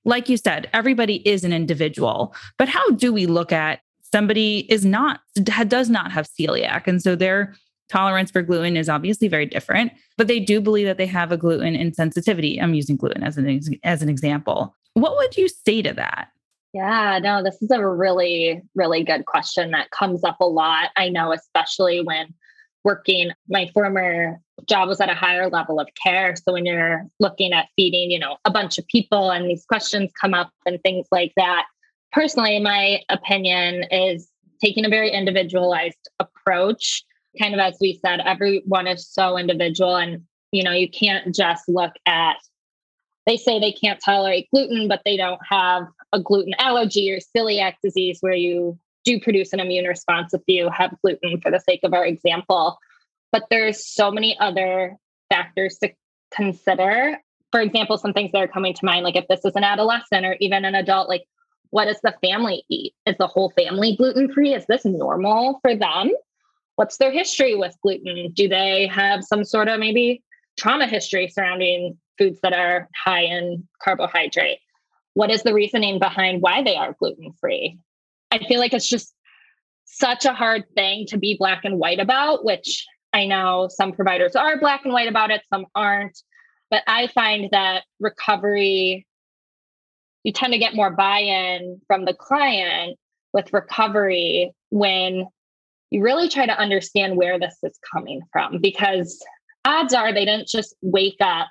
like 0.04 0.28
you 0.28 0.36
said, 0.36 0.68
everybody 0.72 1.26
is 1.28 1.44
an 1.44 1.52
individual, 1.52 2.34
but 2.58 2.68
how 2.68 2.90
do 2.90 3.12
we 3.12 3.26
look 3.26 3.52
at 3.52 3.80
somebody 4.12 4.70
is 4.70 4.84
not 4.84 5.20
does 5.42 5.90
not 5.90 6.12
have 6.12 6.28
celiac 6.38 6.86
and 6.86 7.02
so 7.02 7.16
their 7.16 7.54
tolerance 7.88 8.30
for 8.30 8.42
gluten 8.42 8.76
is 8.76 8.88
obviously 8.88 9.28
very 9.28 9.46
different, 9.46 9.92
but 10.16 10.26
they 10.26 10.40
do 10.40 10.60
believe 10.60 10.86
that 10.86 10.98
they 10.98 11.06
have 11.06 11.32
a 11.32 11.36
gluten 11.36 11.74
insensitivity. 11.74 12.62
I'm 12.62 12.74
using 12.74 12.96
gluten 12.96 13.22
as 13.22 13.36
an 13.36 13.60
as 13.82 14.02
an 14.02 14.08
example. 14.08 14.74
What 14.94 15.16
would 15.16 15.36
you 15.36 15.48
say 15.48 15.82
to 15.82 15.92
that? 15.94 16.28
Yeah, 16.72 17.20
no, 17.22 17.42
this 17.42 17.60
is 17.62 17.70
a 17.70 17.86
really 17.86 18.62
really 18.74 19.04
good 19.04 19.26
question 19.26 19.70
that 19.72 19.90
comes 19.90 20.24
up 20.24 20.40
a 20.40 20.46
lot. 20.46 20.90
I 20.96 21.08
know 21.08 21.32
especially 21.32 22.00
when 22.02 22.34
working 22.84 23.30
my 23.48 23.70
former 23.72 24.40
job 24.68 24.88
was 24.88 25.00
at 25.00 25.10
a 25.10 25.14
higher 25.14 25.48
level 25.48 25.80
of 25.80 25.88
care 26.02 26.34
so 26.36 26.52
when 26.52 26.64
you're 26.64 27.06
looking 27.20 27.52
at 27.52 27.68
feeding 27.76 28.10
you 28.10 28.18
know 28.18 28.36
a 28.44 28.50
bunch 28.50 28.78
of 28.78 28.86
people 28.86 29.30
and 29.30 29.48
these 29.48 29.64
questions 29.64 30.10
come 30.20 30.34
up 30.34 30.50
and 30.66 30.80
things 30.82 31.06
like 31.10 31.32
that 31.36 31.66
personally 32.12 32.58
my 32.60 33.00
opinion 33.08 33.84
is 33.90 34.28
taking 34.62 34.84
a 34.84 34.88
very 34.88 35.10
individualized 35.10 36.08
approach 36.20 37.04
kind 37.40 37.54
of 37.54 37.60
as 37.60 37.76
we 37.80 37.98
said 38.04 38.20
everyone 38.24 38.86
is 38.86 39.08
so 39.08 39.36
individual 39.36 39.96
and 39.96 40.22
you 40.52 40.62
know 40.62 40.72
you 40.72 40.88
can't 40.88 41.34
just 41.34 41.68
look 41.68 41.92
at 42.06 42.36
they 43.26 43.36
say 43.36 43.58
they 43.58 43.72
can't 43.72 44.00
tolerate 44.04 44.48
gluten 44.52 44.88
but 44.88 45.00
they 45.04 45.16
don't 45.16 45.40
have 45.48 45.84
a 46.12 46.20
gluten 46.20 46.54
allergy 46.58 47.10
or 47.10 47.18
celiac 47.36 47.74
disease 47.82 48.18
where 48.20 48.34
you 48.34 48.78
do 49.04 49.20
produce 49.20 49.52
an 49.52 49.60
immune 49.60 49.84
response 49.84 50.34
if 50.34 50.40
you 50.46 50.68
have 50.70 50.94
gluten 51.02 51.40
for 51.40 51.50
the 51.50 51.60
sake 51.60 51.80
of 51.84 51.92
our 51.92 52.04
example. 52.04 52.78
But 53.34 53.46
there's 53.50 53.84
so 53.84 54.12
many 54.12 54.38
other 54.38 54.96
factors 55.28 55.76
to 55.82 55.90
consider. 56.32 57.18
For 57.50 57.60
example, 57.60 57.98
some 57.98 58.12
things 58.12 58.30
that 58.30 58.40
are 58.40 58.46
coming 58.46 58.74
to 58.74 58.84
mind, 58.84 59.02
like 59.02 59.16
if 59.16 59.26
this 59.26 59.44
is 59.44 59.56
an 59.56 59.64
adolescent 59.64 60.24
or 60.24 60.36
even 60.38 60.64
an 60.64 60.76
adult, 60.76 61.08
like 61.08 61.24
what 61.70 61.86
does 61.86 61.98
the 62.04 62.14
family 62.22 62.62
eat? 62.70 62.94
Is 63.06 63.16
the 63.18 63.26
whole 63.26 63.50
family 63.58 63.96
gluten 63.96 64.32
free? 64.32 64.54
Is 64.54 64.66
this 64.66 64.84
normal 64.84 65.58
for 65.62 65.74
them? 65.74 66.12
What's 66.76 66.98
their 66.98 67.10
history 67.10 67.56
with 67.56 67.76
gluten? 67.82 68.30
Do 68.32 68.46
they 68.46 68.86
have 68.86 69.24
some 69.24 69.42
sort 69.42 69.66
of 69.66 69.80
maybe 69.80 70.22
trauma 70.56 70.86
history 70.86 71.26
surrounding 71.26 71.98
foods 72.16 72.38
that 72.44 72.52
are 72.52 72.88
high 72.94 73.22
in 73.22 73.66
carbohydrate? 73.82 74.60
What 75.14 75.32
is 75.32 75.42
the 75.42 75.54
reasoning 75.54 75.98
behind 75.98 76.40
why 76.40 76.62
they 76.62 76.76
are 76.76 76.94
gluten 77.00 77.32
free? 77.40 77.80
I 78.30 78.38
feel 78.38 78.60
like 78.60 78.74
it's 78.74 78.88
just 78.88 79.12
such 79.86 80.24
a 80.24 80.34
hard 80.34 80.62
thing 80.76 81.06
to 81.06 81.18
be 81.18 81.36
black 81.36 81.64
and 81.64 81.80
white 81.80 81.98
about, 81.98 82.44
which 82.44 82.86
I 83.14 83.26
know 83.26 83.68
some 83.70 83.92
providers 83.92 84.34
are 84.34 84.58
black 84.58 84.80
and 84.84 84.92
white 84.92 85.08
about 85.08 85.30
it, 85.30 85.42
some 85.48 85.66
aren't. 85.74 86.18
But 86.70 86.82
I 86.88 87.06
find 87.06 87.48
that 87.52 87.84
recovery, 88.00 89.06
you 90.24 90.32
tend 90.32 90.52
to 90.52 90.58
get 90.58 90.74
more 90.74 90.90
buy 90.90 91.20
in 91.20 91.80
from 91.86 92.04
the 92.04 92.14
client 92.14 92.98
with 93.32 93.52
recovery 93.52 94.52
when 94.70 95.26
you 95.90 96.02
really 96.02 96.28
try 96.28 96.44
to 96.44 96.58
understand 96.58 97.16
where 97.16 97.38
this 97.38 97.56
is 97.62 97.78
coming 97.92 98.20
from 98.32 98.60
because 98.60 99.24
odds 99.64 99.94
are 99.94 100.12
they 100.12 100.24
didn't 100.24 100.48
just 100.48 100.74
wake 100.82 101.18
up 101.20 101.48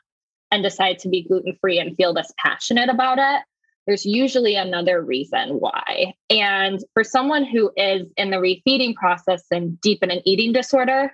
and 0.51 0.63
decide 0.63 0.99
to 0.99 1.09
be 1.09 1.23
gluten 1.23 1.57
free 1.61 1.79
and 1.79 1.95
feel 1.95 2.13
this 2.13 2.31
passionate 2.43 2.89
about 2.89 3.19
it 3.19 3.41
there's 3.85 4.05
usually 4.05 4.55
another 4.55 5.01
reason 5.01 5.59
why. 5.59 6.13
And 6.29 6.79
for 6.93 7.03
someone 7.03 7.43
who 7.43 7.71
is 7.75 8.07
in 8.17 8.31
the 8.31 8.37
refeeding 8.37 8.95
process 8.95 9.43
and 9.51 9.79
deep 9.81 10.01
in 10.03 10.11
an 10.11 10.21
eating 10.25 10.53
disorder, 10.53 11.11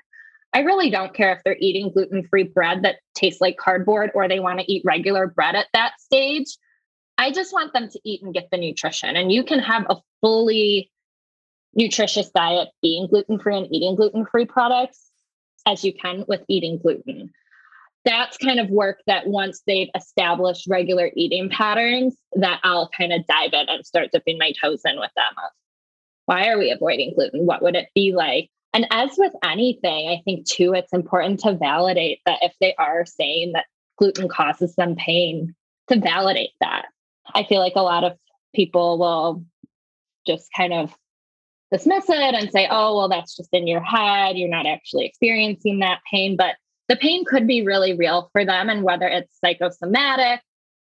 I 0.53 0.59
really 0.61 0.89
don't 0.89 1.13
care 1.13 1.31
if 1.33 1.41
they're 1.43 1.57
eating 1.59 1.91
gluten 1.91 2.27
free 2.27 2.43
bread 2.43 2.83
that 2.83 2.97
tastes 3.13 3.41
like 3.41 3.57
cardboard 3.57 4.11
or 4.15 4.27
they 4.27 4.39
want 4.39 4.59
to 4.59 4.71
eat 4.71 4.83
regular 4.85 5.27
bread 5.27 5.55
at 5.55 5.67
that 5.73 5.93
stage. 5.99 6.57
I 7.17 7.31
just 7.31 7.53
want 7.53 7.73
them 7.73 7.89
to 7.89 7.99
eat 8.03 8.23
and 8.23 8.33
get 8.33 8.49
the 8.51 8.57
nutrition. 8.57 9.15
And 9.15 9.31
you 9.31 9.43
can 9.43 9.59
have 9.59 9.85
a 9.89 9.97
fully 10.21 10.91
nutritious 11.75 12.29
diet 12.31 12.69
being 12.81 13.07
gluten 13.07 13.39
free 13.39 13.57
and 13.57 13.73
eating 13.73 13.95
gluten 13.95 14.25
free 14.25 14.45
products 14.45 15.11
as 15.67 15.83
you 15.83 15.93
can 15.93 16.25
with 16.27 16.41
eating 16.47 16.79
gluten 16.79 17.31
that's 18.05 18.37
kind 18.37 18.59
of 18.59 18.69
work 18.69 18.99
that 19.07 19.27
once 19.27 19.61
they've 19.67 19.89
established 19.95 20.67
regular 20.67 21.11
eating 21.15 21.49
patterns 21.49 22.15
that 22.33 22.59
I'll 22.63 22.89
kind 22.89 23.11
of 23.11 23.25
dive 23.27 23.53
in 23.53 23.67
and 23.69 23.85
start 23.85 24.09
dipping 24.11 24.37
my 24.37 24.53
toes 24.61 24.81
in 24.85 24.99
with 24.99 25.11
them 25.15 25.33
of 25.37 25.51
why 26.25 26.47
are 26.47 26.57
we 26.57 26.71
avoiding 26.71 27.13
gluten? 27.13 27.45
What 27.45 27.61
would 27.61 27.75
it 27.75 27.89
be 27.93 28.13
like? 28.13 28.49
And 28.73 28.85
as 28.91 29.11
with 29.17 29.33
anything, 29.43 30.09
I 30.09 30.21
think 30.23 30.45
too, 30.45 30.73
it's 30.73 30.93
important 30.93 31.39
to 31.41 31.53
validate 31.53 32.19
that 32.25 32.39
if 32.41 32.53
they 32.61 32.75
are 32.75 33.05
saying 33.05 33.53
that 33.53 33.65
gluten 33.97 34.29
causes 34.29 34.75
them 34.75 34.95
pain, 34.95 35.55
to 35.89 35.99
validate 35.99 36.51
that. 36.61 36.85
I 37.33 37.43
feel 37.43 37.59
like 37.59 37.75
a 37.75 37.81
lot 37.81 38.03
of 38.03 38.17
people 38.53 38.97
will 38.99 39.43
just 40.25 40.49
kind 40.55 40.73
of 40.73 40.93
dismiss 41.71 42.09
it 42.09 42.35
and 42.35 42.51
say, 42.51 42.67
oh, 42.69 42.97
well, 42.97 43.09
that's 43.09 43.35
just 43.35 43.49
in 43.53 43.67
your 43.67 43.81
head. 43.81 44.37
You're 44.37 44.49
not 44.49 44.65
actually 44.65 45.05
experiencing 45.05 45.79
that 45.79 45.99
pain. 46.09 46.35
But 46.37 46.55
the 46.87 46.95
pain 46.95 47.25
could 47.25 47.47
be 47.47 47.65
really 47.65 47.93
real 47.93 48.29
for 48.31 48.45
them. 48.45 48.69
And 48.69 48.83
whether 48.83 49.07
it's 49.07 49.37
psychosomatic 49.43 50.41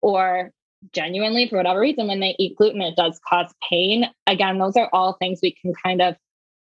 or 0.01 0.51
genuinely, 0.91 1.47
for 1.47 1.57
whatever 1.57 1.79
reason, 1.79 2.07
when 2.07 2.19
they 2.19 2.35
eat 2.39 2.57
gluten, 2.57 2.81
it 2.81 2.95
does 2.95 3.19
cause 3.27 3.53
pain. 3.69 4.05
Again, 4.27 4.57
those 4.57 4.75
are 4.75 4.89
all 4.91 5.13
things 5.13 5.39
we 5.41 5.55
can 5.61 5.73
kind 5.73 6.01
of 6.01 6.15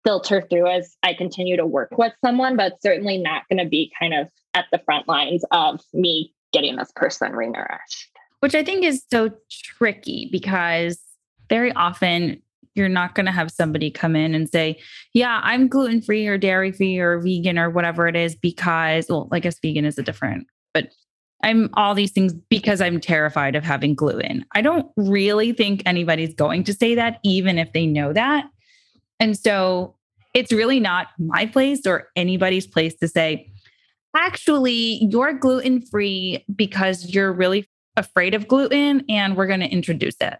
filter 0.04 0.46
through 0.48 0.68
as 0.68 0.96
I 1.02 1.14
continue 1.14 1.56
to 1.56 1.66
work 1.66 1.96
with 1.98 2.12
someone, 2.24 2.56
but 2.56 2.80
certainly 2.82 3.18
not 3.18 3.42
going 3.50 3.62
to 3.62 3.68
be 3.68 3.92
kind 3.98 4.14
of 4.14 4.28
at 4.54 4.66
the 4.72 4.78
front 4.78 5.08
lines 5.08 5.44
of 5.50 5.80
me 5.92 6.32
getting 6.52 6.76
this 6.76 6.92
person 6.96 7.32
renourished. 7.32 8.06
Which 8.40 8.54
I 8.54 8.64
think 8.64 8.84
is 8.84 9.04
so 9.10 9.30
tricky 9.50 10.28
because 10.32 10.98
very 11.48 11.72
often 11.72 12.40
you're 12.74 12.88
not 12.88 13.14
going 13.14 13.26
to 13.26 13.32
have 13.32 13.50
somebody 13.50 13.90
come 13.90 14.16
in 14.16 14.34
and 14.34 14.48
say, 14.48 14.78
Yeah, 15.12 15.40
I'm 15.42 15.68
gluten 15.68 16.00
free 16.00 16.26
or 16.26 16.38
dairy 16.38 16.72
free 16.72 16.98
or 16.98 17.18
vegan 17.18 17.58
or 17.58 17.68
whatever 17.68 18.06
it 18.06 18.16
is 18.16 18.34
because, 18.34 19.06
well, 19.08 19.28
I 19.32 19.40
guess 19.40 19.58
vegan 19.60 19.84
is 19.84 19.98
a 19.98 20.02
different, 20.02 20.46
but 20.72 20.88
I'm 21.42 21.70
all 21.74 21.94
these 21.94 22.12
things 22.12 22.32
because 22.48 22.80
I'm 22.80 23.00
terrified 23.00 23.56
of 23.56 23.64
having 23.64 23.94
gluten. 23.94 24.44
I 24.54 24.62
don't 24.62 24.86
really 24.96 25.52
think 25.52 25.82
anybody's 25.86 26.34
going 26.34 26.64
to 26.64 26.74
say 26.74 26.94
that, 26.94 27.18
even 27.24 27.58
if 27.58 27.72
they 27.72 27.86
know 27.86 28.12
that. 28.12 28.44
And 29.20 29.38
so 29.38 29.94
it's 30.34 30.52
really 30.52 30.80
not 30.80 31.08
my 31.18 31.46
place 31.46 31.86
or 31.86 32.08
anybody's 32.16 32.66
place 32.66 32.94
to 32.96 33.08
say, 33.08 33.52
actually, 34.16 35.04
you're 35.04 35.34
gluten 35.34 35.82
free 35.82 36.44
because 36.54 37.14
you're 37.14 37.32
really 37.32 37.68
afraid 37.96 38.34
of 38.34 38.48
gluten 38.48 39.04
and 39.08 39.36
we're 39.36 39.46
going 39.46 39.60
to 39.60 39.68
introduce 39.68 40.16
it. 40.20 40.38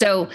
So 0.00 0.28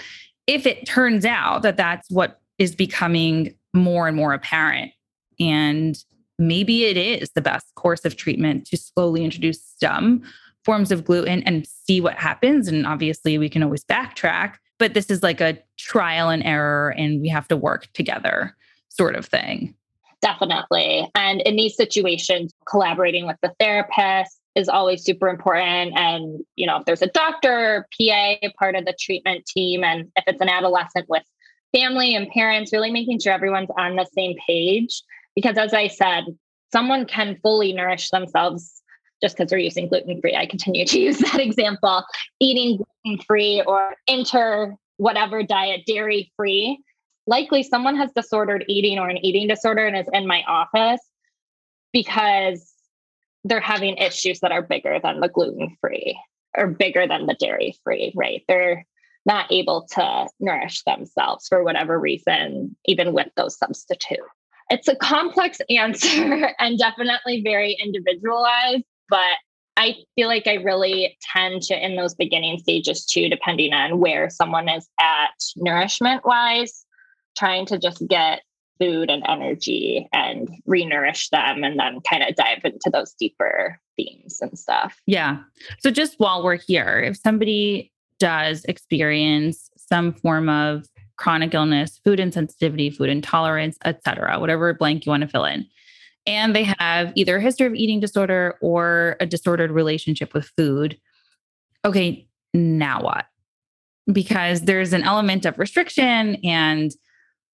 if 0.46 0.66
it 0.66 0.86
turns 0.86 1.24
out 1.24 1.62
that 1.62 1.76
that's 1.76 2.10
what 2.10 2.40
is 2.58 2.74
becoming 2.74 3.54
more 3.72 4.08
and 4.08 4.16
more 4.16 4.34
apparent 4.34 4.92
and 5.38 5.96
maybe 6.38 6.84
it 6.84 6.96
is 6.96 7.30
the 7.34 7.40
best 7.40 7.66
course 7.74 8.04
of 8.04 8.16
treatment 8.16 8.66
to 8.66 8.76
slowly 8.76 9.24
introduce 9.24 9.62
some 9.80 10.22
forms 10.64 10.90
of 10.90 11.04
gluten 11.04 11.42
and 11.44 11.66
see 11.66 12.00
what 12.00 12.14
happens 12.14 12.66
and 12.66 12.86
obviously 12.86 13.38
we 13.38 13.48
can 13.48 13.62
always 13.62 13.84
backtrack 13.84 14.56
but 14.80 14.94
this 14.94 15.10
is 15.10 15.22
like 15.22 15.40
a 15.40 15.56
trial 15.78 16.28
and 16.28 16.42
error 16.42 16.92
and 16.98 17.20
we 17.20 17.28
have 17.28 17.46
to 17.46 17.56
work 17.56 17.86
together 17.92 18.56
sort 18.88 19.14
of 19.14 19.24
thing 19.24 19.72
definitely 20.20 21.08
and 21.14 21.40
in 21.42 21.54
these 21.54 21.76
situations 21.76 22.52
collaborating 22.66 23.26
with 23.26 23.36
the 23.42 23.54
therapist 23.60 24.40
is 24.56 24.68
always 24.68 25.04
super 25.04 25.28
important. 25.28 25.96
And, 25.96 26.40
you 26.56 26.66
know, 26.66 26.78
if 26.78 26.84
there's 26.84 27.02
a 27.02 27.08
doctor, 27.08 27.86
PA, 27.98 28.36
part 28.58 28.74
of 28.74 28.84
the 28.84 28.94
treatment 28.98 29.46
team, 29.46 29.84
and 29.84 30.10
if 30.16 30.24
it's 30.26 30.40
an 30.40 30.48
adolescent 30.48 31.08
with 31.08 31.22
family 31.72 32.14
and 32.14 32.28
parents, 32.30 32.72
really 32.72 32.90
making 32.90 33.20
sure 33.20 33.32
everyone's 33.32 33.70
on 33.76 33.96
the 33.96 34.06
same 34.12 34.36
page. 34.46 35.02
Because 35.34 35.56
as 35.56 35.72
I 35.72 35.86
said, 35.86 36.24
someone 36.72 37.06
can 37.06 37.38
fully 37.42 37.72
nourish 37.72 38.10
themselves 38.10 38.79
just 39.20 39.36
because 39.36 39.50
they're 39.50 39.58
using 39.58 39.88
gluten 39.88 40.20
free. 40.20 40.36
I 40.36 40.46
continue 40.46 40.84
to 40.86 41.00
use 41.06 41.18
that 41.18 41.40
example 41.40 42.04
eating 42.40 42.84
gluten 43.04 43.24
free 43.26 43.62
or 43.66 43.94
enter 44.08 44.76
whatever 44.96 45.42
diet 45.42 45.82
dairy 45.86 46.32
free. 46.36 46.78
Likely 47.26 47.62
someone 47.62 47.96
has 47.96 48.10
disordered 48.14 48.64
eating 48.68 48.98
or 48.98 49.08
an 49.08 49.24
eating 49.24 49.48
disorder 49.48 49.86
and 49.86 49.96
is 49.96 50.08
in 50.12 50.26
my 50.26 50.42
office 50.48 51.00
because 51.92 52.72
they're 53.44 53.60
having 53.60 53.96
issues 53.96 54.40
that 54.40 54.52
are 54.52 54.62
bigger 54.62 55.00
than 55.02 55.20
the 55.20 55.28
gluten 55.28 55.76
free 55.80 56.18
or 56.56 56.66
bigger 56.66 57.06
than 57.06 57.26
the 57.26 57.34
dairy 57.34 57.74
free, 57.84 58.12
right? 58.16 58.42
They're 58.48 58.84
not 59.26 59.50
able 59.52 59.86
to 59.92 60.26
nourish 60.40 60.82
themselves 60.84 61.46
for 61.48 61.62
whatever 61.62 61.98
reason, 61.98 62.76
even 62.86 63.12
with 63.12 63.28
those 63.36 63.56
substitutes. 63.56 64.22
It's 64.70 64.88
a 64.88 64.96
complex 64.96 65.60
answer 65.70 66.54
and 66.58 66.78
definitely 66.78 67.42
very 67.42 67.76
individualized, 67.82 68.84
but 69.10 69.36
I 69.76 69.96
feel 70.14 70.28
like 70.28 70.46
I 70.46 70.54
really 70.54 71.16
tend 71.32 71.62
to, 71.62 71.84
in 71.84 71.96
those 71.96 72.14
beginning 72.14 72.58
stages 72.58 73.04
too, 73.04 73.28
depending 73.28 73.72
on 73.72 73.98
where 73.98 74.30
someone 74.30 74.68
is 74.68 74.88
at 75.00 75.34
nourishment 75.56 76.24
wise, 76.24 76.84
trying 77.36 77.66
to 77.66 77.78
just 77.78 78.06
get 78.08 78.42
food 78.78 79.10
and 79.10 79.22
energy 79.28 80.08
and 80.12 80.48
renourish 80.68 81.28
them 81.30 81.64
and 81.64 81.78
then 81.78 82.00
kind 82.08 82.22
of 82.22 82.34
dive 82.34 82.64
into 82.64 82.90
those 82.90 83.14
deeper 83.18 83.78
themes 83.96 84.38
and 84.40 84.58
stuff. 84.58 84.98
Yeah. 85.06 85.38
So 85.80 85.90
just 85.90 86.18
while 86.18 86.42
we're 86.42 86.56
here, 86.56 87.00
if 87.00 87.16
somebody 87.16 87.92
does 88.18 88.64
experience 88.64 89.70
some 89.76 90.12
form 90.12 90.48
of 90.48 90.86
chronic 91.16 91.52
illness, 91.52 92.00
food 92.04 92.18
insensitivity, 92.18 92.94
food 92.94 93.10
intolerance, 93.10 93.76
etc., 93.84 94.38
whatever 94.40 94.72
blank 94.72 95.04
you 95.04 95.10
want 95.10 95.22
to 95.22 95.28
fill 95.28 95.44
in, 95.44 95.66
and 96.26 96.54
they 96.54 96.64
have 96.78 97.12
either 97.14 97.36
a 97.36 97.40
history 97.40 97.66
of 97.66 97.74
eating 97.74 98.00
disorder 98.00 98.56
or 98.60 99.16
a 99.20 99.26
disordered 99.26 99.70
relationship 99.70 100.34
with 100.34 100.50
food, 100.56 100.98
okay, 101.84 102.26
now 102.54 103.02
what? 103.02 103.26
Because 104.12 104.62
there's 104.62 104.92
an 104.92 105.02
element 105.02 105.46
of 105.46 105.58
restriction 105.58 106.36
and 106.44 106.92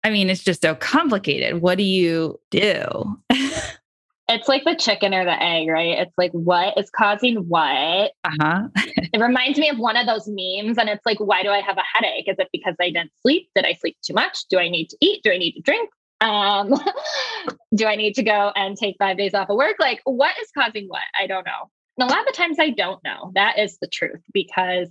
I 0.03 0.09
mean, 0.09 0.29
it's 0.29 0.43
just 0.43 0.61
so 0.61 0.73
complicated. 0.73 1.61
What 1.61 1.77
do 1.77 1.83
you 1.83 2.39
do? 2.49 3.19
it's 3.29 4.47
like 4.47 4.63
the 4.63 4.75
chicken 4.75 5.13
or 5.13 5.23
the 5.25 5.43
egg, 5.43 5.67
right? 5.69 5.99
It's 5.99 6.13
like 6.17 6.31
what 6.31 6.77
is 6.77 6.89
causing 6.89 7.37
what? 7.47 8.11
Uh-huh. 8.23 8.67
it 8.75 9.19
reminds 9.19 9.59
me 9.59 9.69
of 9.69 9.77
one 9.77 9.97
of 9.97 10.07
those 10.07 10.27
memes 10.27 10.77
and 10.77 10.89
it's 10.89 11.05
like 11.05 11.19
why 11.19 11.43
do 11.43 11.49
I 11.49 11.59
have 11.59 11.77
a 11.77 11.83
headache? 11.93 12.27
Is 12.27 12.37
it 12.39 12.49
because 12.51 12.75
I 12.79 12.89
didn't 12.89 13.11
sleep? 13.21 13.49
Did 13.55 13.65
I 13.65 13.73
sleep 13.73 13.97
too 14.03 14.13
much? 14.13 14.45
Do 14.49 14.57
I 14.57 14.69
need 14.69 14.89
to 14.89 14.97
eat? 15.01 15.21
Do 15.23 15.31
I 15.31 15.37
need 15.37 15.53
to 15.53 15.61
drink? 15.61 15.89
Um, 16.21 16.73
do 17.75 17.85
I 17.85 17.95
need 17.95 18.15
to 18.15 18.23
go 18.23 18.51
and 18.55 18.77
take 18.77 18.95
5 18.99 19.17
days 19.17 19.33
off 19.33 19.49
of 19.49 19.57
work? 19.57 19.75
Like 19.79 20.01
what 20.05 20.35
is 20.41 20.49
causing 20.57 20.87
what? 20.87 21.01
I 21.19 21.27
don't 21.27 21.45
know. 21.45 21.69
And 21.97 22.09
a 22.09 22.13
lot 22.13 22.21
of 22.21 22.27
the 22.27 22.37
times 22.37 22.57
I 22.59 22.69
don't 22.69 23.03
know. 23.03 23.31
That 23.35 23.59
is 23.59 23.77
the 23.79 23.87
truth 23.87 24.21
because 24.33 24.87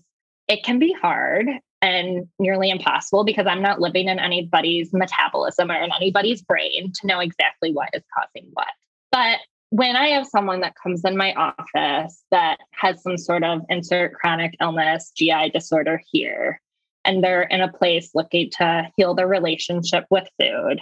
it 0.48 0.64
can 0.64 0.78
be 0.78 0.92
hard 0.92 1.46
and 1.82 2.26
nearly 2.38 2.70
impossible 2.70 3.24
because 3.24 3.46
I'm 3.46 3.62
not 3.62 3.80
living 3.80 4.08
in 4.08 4.18
anybody's 4.18 4.92
metabolism 4.92 5.70
or 5.70 5.82
in 5.82 5.90
anybody's 5.94 6.42
brain 6.42 6.92
to 7.00 7.06
know 7.06 7.20
exactly 7.20 7.72
what 7.72 7.88
is 7.94 8.02
causing 8.14 8.50
what. 8.52 8.68
But 9.10 9.38
when 9.70 9.96
I 9.96 10.08
have 10.08 10.26
someone 10.26 10.60
that 10.60 10.74
comes 10.74 11.04
in 11.04 11.16
my 11.16 11.32
office 11.34 12.22
that 12.32 12.58
has 12.72 13.02
some 13.02 13.16
sort 13.16 13.44
of 13.44 13.62
insert 13.68 14.14
chronic 14.14 14.56
illness, 14.60 15.12
GI 15.16 15.50
disorder 15.54 16.02
here, 16.10 16.60
and 17.04 17.24
they're 17.24 17.42
in 17.42 17.60
a 17.60 17.72
place 17.72 18.10
looking 18.14 18.50
to 18.58 18.90
heal 18.96 19.14
their 19.14 19.28
relationship 19.28 20.04
with 20.10 20.28
food, 20.38 20.80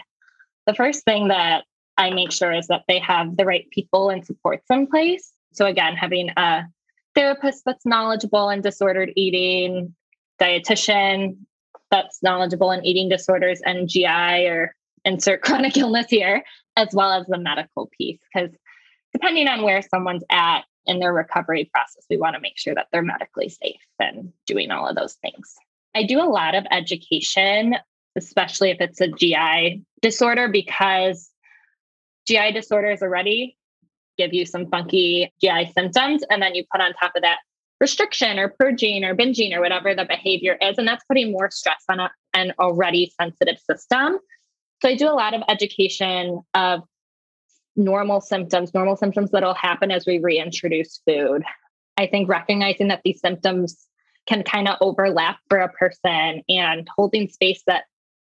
the 0.69 0.75
first 0.75 1.03
thing 1.05 1.29
that 1.29 1.65
I 1.97 2.11
make 2.11 2.31
sure 2.31 2.53
is 2.53 2.67
that 2.67 2.85
they 2.87 2.99
have 2.99 3.39
the 3.39 3.47
right 3.47 3.69
people 3.71 4.11
and 4.11 4.25
supports 4.25 4.67
in 4.71 4.87
place. 4.87 5.33
So, 5.53 5.65
again, 5.65 5.97
having 5.97 6.29
a 6.37 6.65
therapist 7.15 7.63
that's 7.65 7.87
knowledgeable 7.87 8.51
in 8.51 8.61
disordered 8.61 9.11
eating, 9.17 9.95
dietitian 10.41 11.39
that's 11.91 12.23
knowledgeable 12.23 12.71
in 12.71 12.85
eating 12.85 13.09
disorders 13.09 13.63
and 13.65 13.89
GI 13.89 14.47
or 14.47 14.75
insert 15.07 15.41
chronic 15.43 15.75
illness 15.79 16.07
here, 16.11 16.45
as 16.77 16.89
well 16.93 17.13
as 17.13 17.27
the 17.27 17.39
medical 17.39 17.91
piece. 17.97 18.21
Because 18.33 18.51
depending 19.15 19.49
on 19.49 19.63
where 19.63 19.81
someone's 19.81 20.25
at 20.31 20.65
in 20.85 20.99
their 20.99 21.15
recovery 21.15 21.71
process, 21.73 22.05
we 22.11 22.19
want 22.19 22.35
to 22.35 22.41
make 22.43 22.59
sure 22.59 22.75
that 22.75 22.89
they're 22.93 23.01
medically 23.01 23.49
safe 23.49 23.81
and 23.99 24.35
doing 24.47 24.71
all 24.71 24.87
of 24.87 24.97
those 24.97 25.15
things. 25.15 25.55
I 25.95 26.03
do 26.03 26.21
a 26.21 26.29
lot 26.29 26.55
of 26.55 26.67
education, 26.71 27.75
especially 28.19 28.71
if 28.71 28.81
it's 28.81 29.01
a 29.01 29.09
GI 29.09 29.83
disorder, 30.03 30.49
because 30.49 31.31
GI 32.27 32.53
disorders 32.53 33.01
already 33.01 33.57
give 34.19 34.35
you 34.35 34.45
some 34.45 34.67
funky 34.69 35.33
GI 35.41 35.73
symptoms. 35.75 36.23
And 36.29 36.43
then 36.43 36.55
you 36.55 36.65
put 36.71 36.83
on 36.83 36.93
top 36.93 37.13
of 37.17 37.23
that 37.23 37.39
restriction 37.81 38.39
or 38.39 38.55
purging 38.59 39.05
or 39.05 39.15
binging 39.15 39.57
or 39.57 39.61
whatever 39.61 39.95
the 39.95 40.05
behavior 40.05 40.59
is. 40.61 40.77
And 40.77 40.87
that's 40.87 41.05
putting 41.05 41.33
more 41.33 41.51
stress 41.51 41.83
on 41.89 42.01
a, 42.01 42.11
an 42.35 42.53
already 42.59 43.13
sensitive 43.21 43.59
system. 43.59 44.19
So 44.83 44.89
I 44.89 44.97
do 44.97 45.09
a 45.09 45.15
lot 45.15 45.35
of 45.35 45.43
education 45.49 46.41
of 46.55 46.83
normal 47.77 48.21
symptoms, 48.21 48.75
normal 48.75 48.97
symptoms 48.97 49.31
that'll 49.31 49.55
happen 49.55 49.91
as 49.91 50.05
we 50.07 50.19
reintroduce 50.19 51.01
food. 51.07 51.43
I 51.97 52.07
think 52.07 52.29
recognizing 52.29 52.89
that 52.89 53.03
these 53.05 53.21
symptoms 53.21 53.87
can 54.27 54.43
kind 54.43 54.69
of 54.69 54.77
overlap 54.81 55.39
for 55.49 55.59
a 55.59 55.69
person 55.69 56.43
and 56.49 56.89
holding 56.97 57.29
space 57.29 57.63
that 57.67 57.85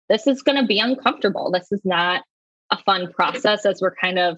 this 0.10 0.28
is 0.28 0.42
going 0.42 0.60
to 0.60 0.66
be 0.66 0.80
uncomfortable. 0.80 1.52
This 1.52 1.72
is 1.72 1.82
not 1.84 2.24
a 2.72 2.78
fun 2.78 3.12
process 3.12 3.66
as 3.66 3.82
we're 3.82 3.96
kind 3.96 4.20
of 4.20 4.38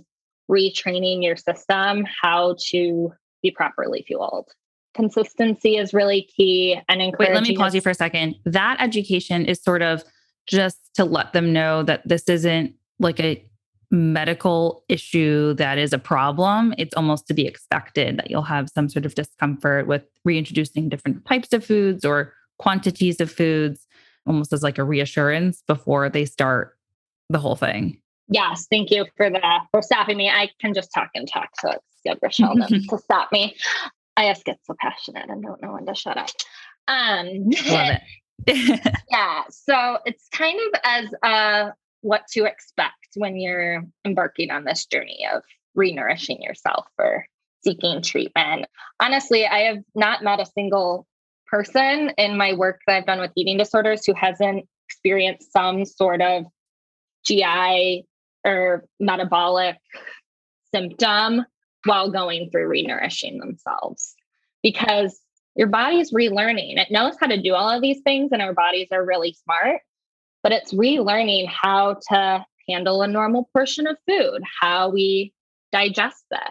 retraining 0.50 1.24
your 1.24 1.36
system 1.36 2.06
how 2.22 2.56
to 2.70 3.12
be 3.42 3.52
properly 3.52 4.04
fueled. 4.08 4.48
Consistency 4.94 5.78
is 5.78 5.94
really 5.94 6.30
key 6.36 6.80
and 6.88 7.02
encouraging. 7.02 7.34
Wait, 7.34 7.40
let 7.40 7.48
me 7.48 7.56
pause 7.56 7.76
you 7.76 7.82
for 7.82 7.90
a 7.90 7.96
second. 7.96 8.36
That 8.46 8.78
education 8.80 9.46
is 9.46 9.62
sort 9.62 9.82
of 9.82 10.04
just 10.48 10.78
to 10.96 11.04
let 11.04 11.34
them 11.34 11.52
know 11.52 11.84
that 11.84 12.08
this 12.08 12.30
isn't 12.30 12.74
like 13.00 13.20
a 13.20 13.44
medical 13.92 14.84
issue 14.90 15.54
that 15.56 15.78
is 15.78 15.94
a 15.94 15.98
problem. 15.98 16.74
It's 16.78 16.94
almost 16.96 17.28
to 17.28 17.34
be 17.34 17.46
expected 17.46 18.18
that 18.18 18.30
you'll 18.30 18.42
have 18.44 18.70
some 18.70 18.90
sort 18.90 19.06
of 19.06 19.16
discomfort 19.16 19.88
with 19.88 20.04
reintroducing 20.24 20.90
different 20.90 21.26
types 21.26 21.54
of 21.54 21.66
foods 21.66 22.06
or 22.06 22.34
quantities 22.58 23.20
of 23.20 23.32
foods, 23.32 23.85
almost 24.26 24.54
as 24.54 24.64
like 24.64 24.78
a 24.78 24.84
reassurance 24.84 25.64
before 25.68 26.10
they 26.10 26.26
start 26.26 26.78
the 27.30 27.40
whole 27.40 27.56
thing. 27.56 28.00
Yes, 28.28 28.68
thank 28.70 28.92
you 28.92 29.06
for 29.18 29.30
that 29.30 29.66
for 29.72 29.82
stopping 29.82 30.18
me. 30.18 30.30
I 30.30 30.50
can 30.60 30.74
just 30.74 30.92
talk 30.94 31.10
and 31.14 31.28
talk, 31.28 31.50
so 31.60 31.72
it's 31.72 31.82
good, 32.06 32.20
Rochelle, 32.22 32.56
to 32.68 32.98
stop 32.98 33.32
me. 33.32 33.56
I 34.18 34.32
just 34.32 34.46
get 34.46 34.60
so 34.64 34.76
passionate 34.80 35.30
and 35.30 35.44
don't 35.44 35.62
know 35.62 35.74
when 35.74 35.86
to 35.86 35.96
shut 35.96 36.18
up. 36.18 36.30
Um, 36.88 37.50
Love 37.68 37.98
it. 37.98 38.02
yeah, 39.12 39.44
so 39.50 40.00
it's 40.06 40.28
kind 40.30 40.60
of 40.60 40.80
as 40.84 41.14
uh, 41.24 41.72
what 42.02 42.24
to 42.32 42.46
expect 42.46 42.96
when 43.16 43.38
you're 43.40 43.84
embarking 44.06 44.52
on 44.52 44.64
this 44.64 44.86
journey 44.86 45.26
of 45.34 45.44
renourishing 45.78 46.44
yourself 46.44 46.86
or 46.98 47.26
seeking 47.64 48.02
treatment. 48.02 48.66
Honestly, 49.00 49.46
I 49.46 49.60
have 49.62 49.80
not 49.96 50.24
met 50.24 50.40
a 50.40 50.46
single 50.46 51.08
person 51.48 52.12
in 52.18 52.38
my 52.38 52.54
work 52.54 52.82
that 52.88 52.98
I've 52.98 53.06
done 53.06 53.20
with 53.20 53.32
eating 53.36 53.58
disorders 53.58 54.06
who 54.06 54.14
hasn't 54.14 54.68
experienced 54.88 55.52
some 55.52 55.86
sort 55.86 56.22
of 56.22 56.46
GI 57.26 58.06
or 58.46 58.86
metabolic 59.00 59.78
symptom 60.74 61.46
while 61.86 62.12
going 62.12 62.50
through 62.50 62.70
renourishing 62.70 63.40
themselves 63.40 64.16
because 64.62 65.20
your 65.56 65.68
body 65.68 66.00
is 66.00 66.12
relearning. 66.12 66.78
It 66.78 66.92
knows 66.92 67.16
how 67.20 67.28
to 67.28 67.42
do 67.42 67.54
all 67.54 67.70
of 67.70 67.82
these 67.82 68.02
things, 68.02 68.32
and 68.32 68.42
our 68.42 68.54
bodies 68.54 68.90
are 68.92 69.06
really 69.06 69.34
smart, 69.44 69.82
but 70.44 70.52
it's 70.52 70.74
relearning 70.74 71.48
how 71.48 72.00
to 72.10 72.46
handle 72.68 73.02
a 73.02 73.08
normal 73.08 73.50
portion 73.54 73.88
of 73.88 73.98
food, 74.08 74.42
how 74.62 74.90
we 74.90 75.34
digest 75.72 76.24
this, 76.30 76.42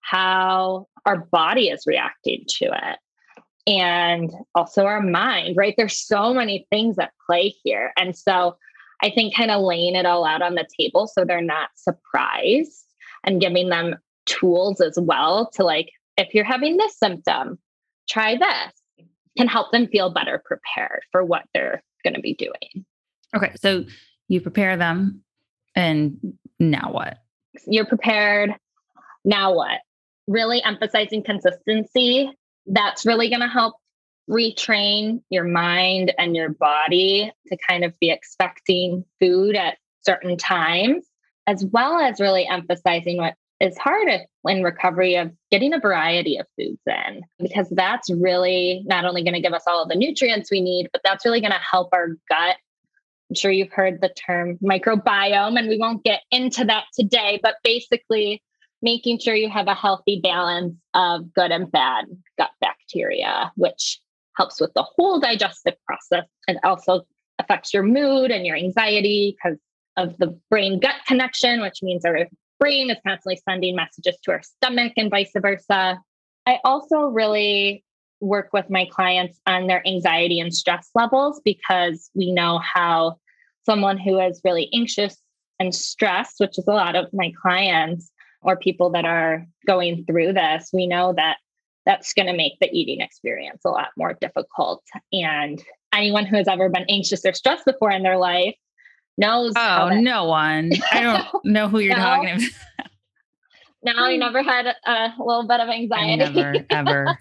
how 0.00 0.88
our 1.06 1.16
body 1.16 1.68
is 1.68 1.84
reacting 1.86 2.44
to 2.46 2.66
it, 2.66 2.98
and 3.68 4.32
also 4.54 4.86
our 4.86 5.02
mind, 5.02 5.56
right? 5.56 5.74
There's 5.76 5.98
so 5.98 6.32
many 6.32 6.66
things 6.70 6.98
at 6.98 7.12
play 7.26 7.54
here. 7.62 7.92
And 7.98 8.16
so 8.16 8.56
I 9.02 9.10
think 9.10 9.36
kind 9.36 9.50
of 9.50 9.62
laying 9.62 9.94
it 9.94 10.06
all 10.06 10.24
out 10.24 10.40
on 10.40 10.54
the 10.54 10.66
table 10.80 11.06
so 11.06 11.24
they're 11.24 11.42
not 11.42 11.68
surprised 11.76 12.86
and 13.24 13.40
giving 13.40 13.68
them 13.68 13.96
tools 14.24 14.80
as 14.80 14.98
well 14.98 15.50
to 15.54 15.64
like, 15.64 15.90
if 16.16 16.34
you're 16.34 16.44
having 16.44 16.78
this 16.78 16.98
symptom, 16.98 17.58
try 18.08 18.36
this 18.36 19.06
can 19.36 19.46
help 19.46 19.70
them 19.70 19.86
feel 19.86 20.10
better 20.10 20.42
prepared 20.44 21.02
for 21.12 21.24
what 21.24 21.44
they're 21.54 21.82
going 22.02 22.14
to 22.14 22.20
be 22.20 22.34
doing. 22.34 22.84
Okay. 23.36 23.52
So 23.56 23.84
you 24.28 24.40
prepare 24.40 24.76
them 24.76 25.22
and 25.76 26.18
now 26.58 26.90
what? 26.90 27.18
You're 27.66 27.86
prepared. 27.86 28.54
Now 29.24 29.54
what? 29.54 29.80
Really 30.26 30.62
emphasizing 30.62 31.22
consistency. 31.22 32.32
That's 32.68 33.04
really 33.06 33.28
going 33.28 33.40
to 33.40 33.48
help 33.48 33.76
retrain 34.30 35.22
your 35.30 35.44
mind 35.44 36.12
and 36.18 36.36
your 36.36 36.50
body 36.50 37.32
to 37.46 37.56
kind 37.66 37.82
of 37.82 37.98
be 37.98 38.10
expecting 38.10 39.04
food 39.20 39.56
at 39.56 39.78
certain 40.02 40.36
times, 40.36 41.06
as 41.46 41.64
well 41.64 41.98
as 41.98 42.20
really 42.20 42.46
emphasizing 42.46 43.16
what 43.16 43.34
is 43.60 43.76
hard 43.76 44.08
in 44.46 44.62
recovery 44.62 45.16
of 45.16 45.32
getting 45.50 45.72
a 45.72 45.80
variety 45.80 46.36
of 46.36 46.46
foods 46.56 46.80
in, 46.86 47.22
because 47.38 47.68
that's 47.70 48.10
really 48.10 48.82
not 48.86 49.04
only 49.04 49.24
going 49.24 49.34
to 49.34 49.40
give 49.40 49.54
us 49.54 49.64
all 49.66 49.82
of 49.82 49.88
the 49.88 49.96
nutrients 49.96 50.50
we 50.50 50.60
need, 50.60 50.88
but 50.92 51.00
that's 51.02 51.24
really 51.24 51.40
going 51.40 51.52
to 51.52 51.58
help 51.58 51.88
our 51.92 52.08
gut. 52.28 52.56
I'm 53.30 53.34
sure 53.34 53.50
you've 53.50 53.72
heard 53.72 54.00
the 54.00 54.10
term 54.10 54.58
microbiome, 54.62 55.58
and 55.58 55.68
we 55.68 55.78
won't 55.78 56.04
get 56.04 56.20
into 56.30 56.64
that 56.66 56.84
today, 56.94 57.40
but 57.42 57.56
basically, 57.64 58.42
making 58.82 59.18
sure 59.18 59.34
you 59.34 59.50
have 59.50 59.66
a 59.66 59.74
healthy 59.74 60.20
balance 60.22 60.74
of 60.94 61.32
good 61.34 61.50
and 61.50 61.70
bad 61.70 62.06
gut 62.36 62.50
bacteria, 62.60 63.52
which 63.56 64.00
helps 64.36 64.60
with 64.60 64.72
the 64.74 64.82
whole 64.82 65.18
digestive 65.18 65.74
process. 65.86 66.24
and 66.46 66.58
also 66.64 67.02
affects 67.38 67.72
your 67.72 67.82
mood 67.82 68.30
and 68.30 68.46
your 68.46 68.56
anxiety 68.56 69.36
because 69.36 69.58
of 69.96 70.16
the 70.18 70.28
brain 70.50 70.78
gut 70.78 70.94
connection, 71.06 71.60
which 71.60 71.82
means 71.82 72.04
our 72.04 72.26
brain 72.58 72.90
is 72.90 72.96
constantly 73.06 73.40
sending 73.48 73.76
messages 73.76 74.16
to 74.22 74.32
our 74.32 74.42
stomach 74.42 74.92
and 74.96 75.10
vice 75.10 75.30
versa. 75.36 76.00
I 76.46 76.58
also 76.64 77.00
really 77.02 77.84
work 78.20 78.52
with 78.52 78.68
my 78.70 78.86
clients 78.90 79.38
on 79.46 79.66
their 79.66 79.86
anxiety 79.86 80.40
and 80.40 80.52
stress 80.52 80.90
levels 80.94 81.40
because 81.44 82.10
we 82.14 82.32
know 82.32 82.58
how 82.58 83.18
someone 83.64 83.98
who 83.98 84.18
is 84.18 84.40
really 84.44 84.68
anxious 84.74 85.16
and 85.60 85.74
stressed, 85.74 86.36
which 86.38 86.58
is 86.58 86.66
a 86.66 86.72
lot 86.72 86.96
of 86.96 87.06
my 87.12 87.32
clients 87.40 88.10
or 88.42 88.56
people 88.56 88.90
that 88.90 89.04
are 89.04 89.46
going 89.66 90.04
through 90.04 90.32
this, 90.32 90.70
we 90.72 90.86
know 90.86 91.12
that 91.14 91.38
that's 91.86 92.12
going 92.12 92.26
to 92.26 92.36
make 92.36 92.58
the 92.60 92.68
eating 92.70 93.00
experience 93.00 93.62
a 93.64 93.70
lot 93.70 93.88
more 93.96 94.16
difficult. 94.20 94.82
And 95.12 95.62
anyone 95.92 96.26
who 96.26 96.36
has 96.36 96.48
ever 96.48 96.68
been 96.68 96.84
anxious 96.88 97.24
or 97.24 97.32
stressed 97.32 97.64
before 97.64 97.90
in 97.90 98.02
their 98.02 98.18
life 98.18 98.54
knows. 99.16 99.52
Oh, 99.56 99.88
that- 99.88 99.98
no 99.98 100.24
one. 100.24 100.70
I 100.92 101.00
don't 101.00 101.26
know 101.44 101.68
who 101.68 101.80
you're 101.80 101.96
no. 101.96 102.02
talking 102.02 102.28
about. 102.28 103.96
no, 103.96 104.08
you 104.08 104.18
never 104.18 104.42
had 104.42 104.66
a 104.86 105.14
little 105.18 105.46
bit 105.46 105.60
of 105.60 105.68
anxiety. 105.68 106.22
I 106.22 106.30
never, 106.30 106.66
ever. 106.70 107.18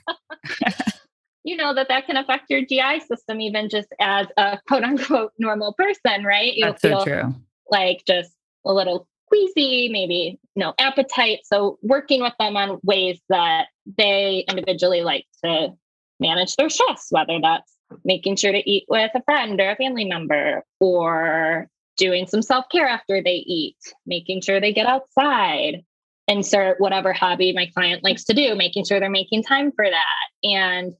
you 1.44 1.56
know 1.56 1.74
that 1.74 1.88
that 1.88 2.06
can 2.06 2.18
affect 2.18 2.50
your 2.50 2.62
GI 2.62 3.02
system, 3.08 3.40
even 3.42 3.70
just 3.70 3.88
as 4.00 4.28
a 4.38 4.60
quote 4.68 4.84
unquote 4.84 5.32
normal 5.40 5.74
person, 5.74 6.24
right? 6.26 6.54
You'll 6.54 6.72
That's 6.72 6.82
feel 6.82 7.00
so 7.00 7.06
true. 7.06 7.36
Like 7.72 8.04
just 8.06 8.32
a 8.66 8.74
little 8.74 9.08
queasy, 9.28 9.90
maybe 9.90 10.40
no 10.56 10.74
appetite. 10.80 11.40
So 11.44 11.78
working 11.82 12.22
with 12.22 12.34
them 12.40 12.58
on 12.58 12.80
ways 12.84 13.20
that 13.30 13.68
they 13.98 14.46
individually 14.48 15.02
like 15.02 15.26
to 15.44 15.74
manage 16.20 16.56
their 16.56 16.70
stress, 16.70 17.08
whether 17.10 17.40
that's 17.42 17.72
making 18.04 18.36
sure 18.36 18.52
to 18.52 18.70
eat 18.70 18.86
with 18.90 19.12
a 19.16 19.24
friend 19.24 19.60
or 19.62 19.72
a 19.72 19.76
family 19.76 20.06
member 20.06 20.64
or 20.80 21.68
doing 21.98 22.28
some 22.28 22.42
self-care 22.42 22.88
after 22.88 23.22
they 23.22 23.44
eat, 23.46 23.78
making 24.06 24.42
sure 24.42 24.60
they 24.60 24.74
get 24.74 24.88
outside, 24.88 25.84
insert 26.28 26.80
whatever 26.80 27.14
hobby 27.14 27.54
my 27.54 27.70
client 27.74 28.04
likes 28.04 28.26
to 28.26 28.34
do, 28.34 28.56
making 28.56 28.86
sure 28.86 29.00
they're 29.00 29.10
making 29.10 29.44
time 29.44 29.72
for 29.72 29.86
that 29.90 30.48
and 30.48 30.94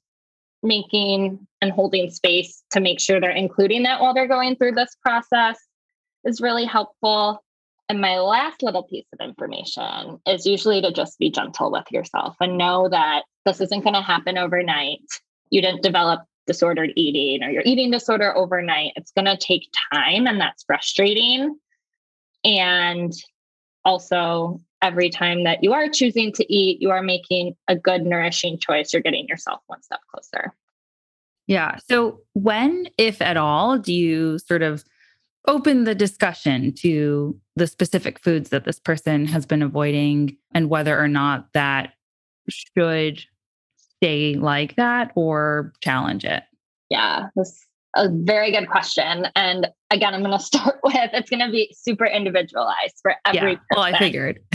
making 0.64 1.46
and 1.62 1.72
holding 1.72 2.10
space 2.10 2.64
to 2.72 2.80
make 2.80 3.00
sure 3.00 3.20
they're 3.20 3.32
including 3.32 3.84
that 3.84 4.02
while 4.02 4.14
they're 4.14 4.28
going 4.28 4.56
through 4.56 4.72
this 4.72 4.96
process 5.04 5.58
is 6.24 6.42
really 6.42 6.66
helpful. 6.66 7.44
And 7.90 8.02
my 8.02 8.20
last 8.20 8.64
little 8.64 8.84
piece 8.84 9.06
of 9.14 9.26
information 9.26 10.20
is 10.28 10.46
usually 10.46 10.82
to 10.82 10.92
just 10.92 11.18
be 11.20 11.32
gentle 11.32 11.72
with 11.72 11.90
yourself 11.92 12.36
and 12.42 12.58
know 12.58 12.90
that 12.90 13.24
this 13.46 13.62
isn't 13.62 13.84
going 13.84 13.94
to 13.94 14.02
happen 14.02 14.38
overnight. 14.38 15.00
You 15.50 15.62
didn't 15.62 15.84
develop 15.84 16.22
disordered 16.48 16.94
eating 16.96 17.44
or 17.44 17.52
your 17.52 17.62
eating 17.66 17.92
disorder 17.92 18.36
overnight, 18.36 18.94
it's 18.96 19.12
going 19.12 19.26
to 19.26 19.38
take 19.38 19.70
time 19.94 20.26
and 20.26 20.40
that's 20.42 20.64
frustrating. 20.64 21.60
And 22.44 23.14
also, 23.86 24.60
every 24.82 25.10
time 25.10 25.44
that 25.44 25.64
you 25.64 25.74
are 25.74 25.90
choosing 25.90 26.32
to 26.34 26.54
eat, 26.54 26.82
you 26.82 26.90
are 26.90 27.04
making 27.04 27.56
a 27.68 27.76
good, 27.76 28.04
nourishing 28.04 28.58
choice. 28.58 28.94
You're 28.94 29.02
getting 29.02 29.28
yourself 29.28 29.60
one 29.68 29.84
step 29.84 30.00
closer. 30.12 30.54
Yeah. 31.48 31.78
So, 31.90 32.22
when, 32.34 32.88
if 32.98 33.22
at 33.22 33.38
all, 33.38 33.78
do 33.78 33.94
you 33.94 34.40
sort 34.40 34.62
of 34.62 34.84
open 35.48 35.86
the 35.86 35.96
discussion 35.96 36.74
to 36.74 37.40
the 37.56 37.68
specific 37.68 38.20
foods 38.20 38.50
that 38.50 38.66
this 38.66 38.80
person 38.80 39.26
has 39.26 39.46
been 39.46 39.62
avoiding 39.62 40.38
and 40.54 40.70
whether 40.70 41.00
or 41.00 41.08
not 41.08 41.52
that 41.54 41.94
should 42.50 43.24
stay 43.98 44.36
like 44.36 44.76
that 44.76 45.12
or 45.16 45.74
challenge 45.82 46.26
it? 46.26 46.44
Yeah, 46.90 47.28
that's 47.36 47.66
a 47.96 48.10
very 48.12 48.52
good 48.52 48.70
question. 48.70 49.28
And 49.36 49.68
again, 49.90 50.14
I'm 50.14 50.22
going 50.22 50.32
to 50.38 50.44
start 50.44 50.80
with 50.84 51.10
it's 51.14 51.30
going 51.30 51.46
to 51.46 51.52
be 51.52 51.74
super 51.78 52.06
individualized 52.06 53.00
for 53.02 53.16
every. 53.26 53.54
Yeah, 53.54 53.58
well, 53.72 53.84
I 53.84 53.98
figured. 53.98 54.40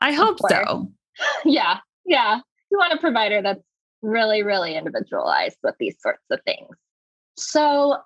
I 0.00 0.12
hope 0.12 0.38
so. 0.48 0.90
Yeah, 1.44 1.78
yeah. 2.06 2.38
You 2.70 2.78
want 2.78 2.92
a 2.92 2.98
provider 2.98 3.42
that's 3.42 3.64
really, 4.02 4.44
really 4.44 4.76
individualized 4.76 5.56
with 5.64 5.74
these 5.80 5.96
sorts 6.00 6.22
of 6.30 6.38
things. 6.44 6.68
So 7.36 7.96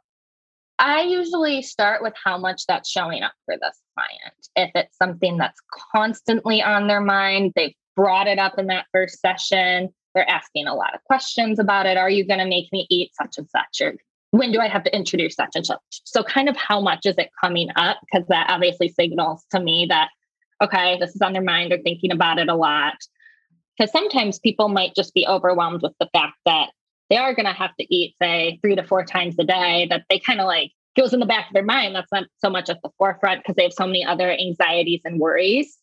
I 0.82 1.02
usually 1.02 1.62
start 1.62 2.02
with 2.02 2.12
how 2.22 2.36
much 2.36 2.66
that's 2.66 2.90
showing 2.90 3.22
up 3.22 3.34
for 3.44 3.54
this 3.54 3.78
client. 3.94 4.48
If 4.56 4.72
it's 4.74 4.98
something 4.98 5.36
that's 5.36 5.60
constantly 5.94 6.60
on 6.60 6.88
their 6.88 7.00
mind, 7.00 7.52
they've 7.54 7.74
brought 7.94 8.26
it 8.26 8.40
up 8.40 8.58
in 8.58 8.66
that 8.66 8.86
first 8.90 9.20
session, 9.20 9.90
they're 10.12 10.28
asking 10.28 10.66
a 10.66 10.74
lot 10.74 10.92
of 10.92 11.04
questions 11.04 11.60
about 11.60 11.86
it. 11.86 11.96
Are 11.96 12.10
you 12.10 12.26
going 12.26 12.40
to 12.40 12.46
make 12.46 12.66
me 12.72 12.88
eat 12.90 13.12
such 13.14 13.38
and 13.38 13.48
such? 13.48 13.80
Or 13.80 13.94
when 14.32 14.50
do 14.50 14.58
I 14.58 14.66
have 14.66 14.82
to 14.82 14.94
introduce 14.94 15.36
such 15.36 15.52
and 15.54 15.64
such? 15.64 15.78
So, 16.02 16.24
kind 16.24 16.48
of 16.48 16.56
how 16.56 16.80
much 16.80 17.06
is 17.06 17.14
it 17.16 17.30
coming 17.40 17.68
up? 17.76 17.98
Because 18.00 18.26
that 18.26 18.50
obviously 18.50 18.88
signals 18.88 19.44
to 19.52 19.60
me 19.60 19.86
that, 19.88 20.08
okay, 20.60 20.98
this 20.98 21.14
is 21.14 21.22
on 21.22 21.32
their 21.32 21.42
mind. 21.42 21.70
They're 21.70 21.78
thinking 21.78 22.10
about 22.10 22.40
it 22.40 22.48
a 22.48 22.56
lot. 22.56 22.94
Because 23.78 23.92
sometimes 23.92 24.40
people 24.40 24.68
might 24.68 24.96
just 24.96 25.14
be 25.14 25.28
overwhelmed 25.28 25.82
with 25.82 25.94
the 26.00 26.08
fact 26.12 26.34
that 26.44 26.70
they 27.12 27.18
are 27.18 27.34
going 27.34 27.44
to 27.44 27.52
have 27.52 27.76
to 27.76 27.94
eat, 27.94 28.14
say, 28.22 28.58
three 28.62 28.74
to 28.74 28.82
four 28.82 29.04
times 29.04 29.34
a 29.38 29.44
day, 29.44 29.86
that 29.90 30.06
they 30.08 30.18
kind 30.18 30.40
of 30.40 30.46
like 30.46 30.72
goes 30.96 31.12
in 31.12 31.20
the 31.20 31.26
back 31.26 31.48
of 31.48 31.52
their 31.52 31.62
mind. 31.62 31.94
That's 31.94 32.10
not 32.10 32.24
so 32.38 32.48
much 32.48 32.70
at 32.70 32.80
the 32.82 32.88
forefront 32.96 33.42
because 33.42 33.54
they 33.54 33.64
have 33.64 33.74
so 33.74 33.86
many 33.86 34.02
other 34.02 34.32
anxieties 34.32 35.02
and 35.04 35.20
worries. 35.20 35.76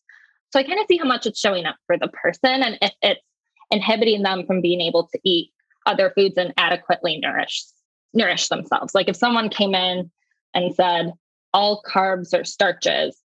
So 0.50 0.58
I 0.58 0.64
kind 0.64 0.80
of 0.80 0.86
see 0.88 0.96
how 0.96 1.04
much 1.04 1.26
it's 1.26 1.38
showing 1.38 1.66
up 1.66 1.76
for 1.86 1.96
the 1.96 2.08
person 2.08 2.64
and 2.64 2.76
if 2.82 2.90
it's 3.00 3.20
inhibiting 3.70 4.24
them 4.24 4.44
from 4.44 4.60
being 4.60 4.80
able 4.80 5.06
to 5.06 5.20
eat 5.22 5.52
other 5.86 6.10
foods 6.16 6.36
and 6.36 6.52
adequately 6.56 7.18
nourish 7.18 7.64
nourish 8.12 8.48
themselves. 8.48 8.92
Like 8.92 9.08
if 9.08 9.14
someone 9.14 9.50
came 9.50 9.72
in 9.72 10.10
and 10.52 10.74
said, 10.74 11.12
all 11.54 11.80
carbs 11.88 12.36
or 12.36 12.42
starches 12.42 13.16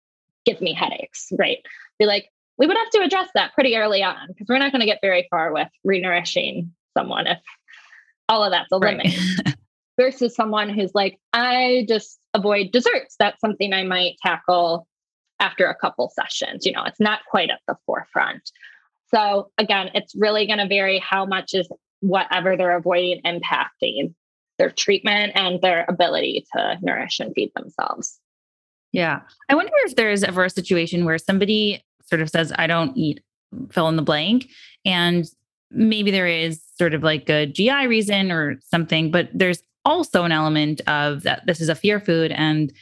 give 0.44 0.60
me 0.60 0.74
headaches, 0.74 1.32
right? 1.38 1.60
Be 1.98 2.04
like, 2.04 2.30
we 2.58 2.66
would 2.66 2.76
have 2.76 2.90
to 2.90 3.00
address 3.00 3.30
that 3.34 3.54
pretty 3.54 3.78
early 3.78 4.02
on 4.02 4.26
because 4.28 4.46
we're 4.46 4.58
not 4.58 4.72
going 4.72 4.80
to 4.80 4.86
get 4.86 4.98
very 5.00 5.26
far 5.30 5.54
with 5.54 5.68
renourishing 5.86 6.68
someone 6.94 7.26
if 7.26 7.38
all 8.28 8.44
of 8.44 8.52
that's 8.52 8.70
a 8.72 8.78
Right. 8.78 9.16
Versus 9.96 10.34
someone 10.34 10.68
who's 10.68 10.92
like, 10.92 11.20
I 11.32 11.86
just 11.88 12.18
avoid 12.34 12.72
desserts. 12.72 13.14
That's 13.18 13.40
something 13.40 13.72
I 13.72 13.84
might 13.84 14.16
tackle 14.20 14.88
after 15.38 15.66
a 15.66 15.74
couple 15.74 16.10
sessions. 16.10 16.66
You 16.66 16.72
know, 16.72 16.82
it's 16.84 16.98
not 16.98 17.20
quite 17.30 17.50
at 17.50 17.60
the 17.68 17.76
forefront. 17.86 18.50
So 19.14 19.50
again, 19.56 19.90
it's 19.94 20.12
really 20.16 20.46
going 20.46 20.58
to 20.58 20.66
vary 20.66 20.98
how 20.98 21.24
much 21.26 21.54
is 21.54 21.68
whatever 22.00 22.56
they're 22.56 22.76
avoiding 22.76 23.22
impacting 23.22 24.14
their 24.58 24.70
treatment 24.70 25.32
and 25.36 25.60
their 25.60 25.84
ability 25.88 26.44
to 26.56 26.76
nourish 26.82 27.20
and 27.20 27.32
feed 27.34 27.52
themselves. 27.54 28.18
Yeah. 28.92 29.20
I 29.48 29.54
wonder 29.54 29.72
if 29.84 29.96
there's 29.96 30.24
ever 30.24 30.44
a 30.44 30.50
situation 30.50 31.04
where 31.04 31.18
somebody 31.18 31.84
sort 32.04 32.20
of 32.20 32.30
says, 32.30 32.52
I 32.56 32.66
don't 32.66 32.96
eat 32.96 33.20
fill 33.70 33.88
in 33.88 33.96
the 33.96 34.02
blank. 34.02 34.48
And 34.84 35.26
maybe 35.74 36.10
there 36.10 36.26
is 36.26 36.62
sort 36.78 36.94
of 36.94 37.02
like 37.02 37.28
a 37.28 37.46
GI 37.46 37.86
reason 37.86 38.30
or 38.30 38.58
something, 38.70 39.10
but 39.10 39.28
there's 39.32 39.62
also 39.84 40.24
an 40.24 40.32
element 40.32 40.80
of 40.86 41.22
that 41.22 41.44
this 41.46 41.60
is 41.60 41.68
a 41.68 41.74
fear 41.74 42.00
food 42.00 42.32
and 42.32 42.72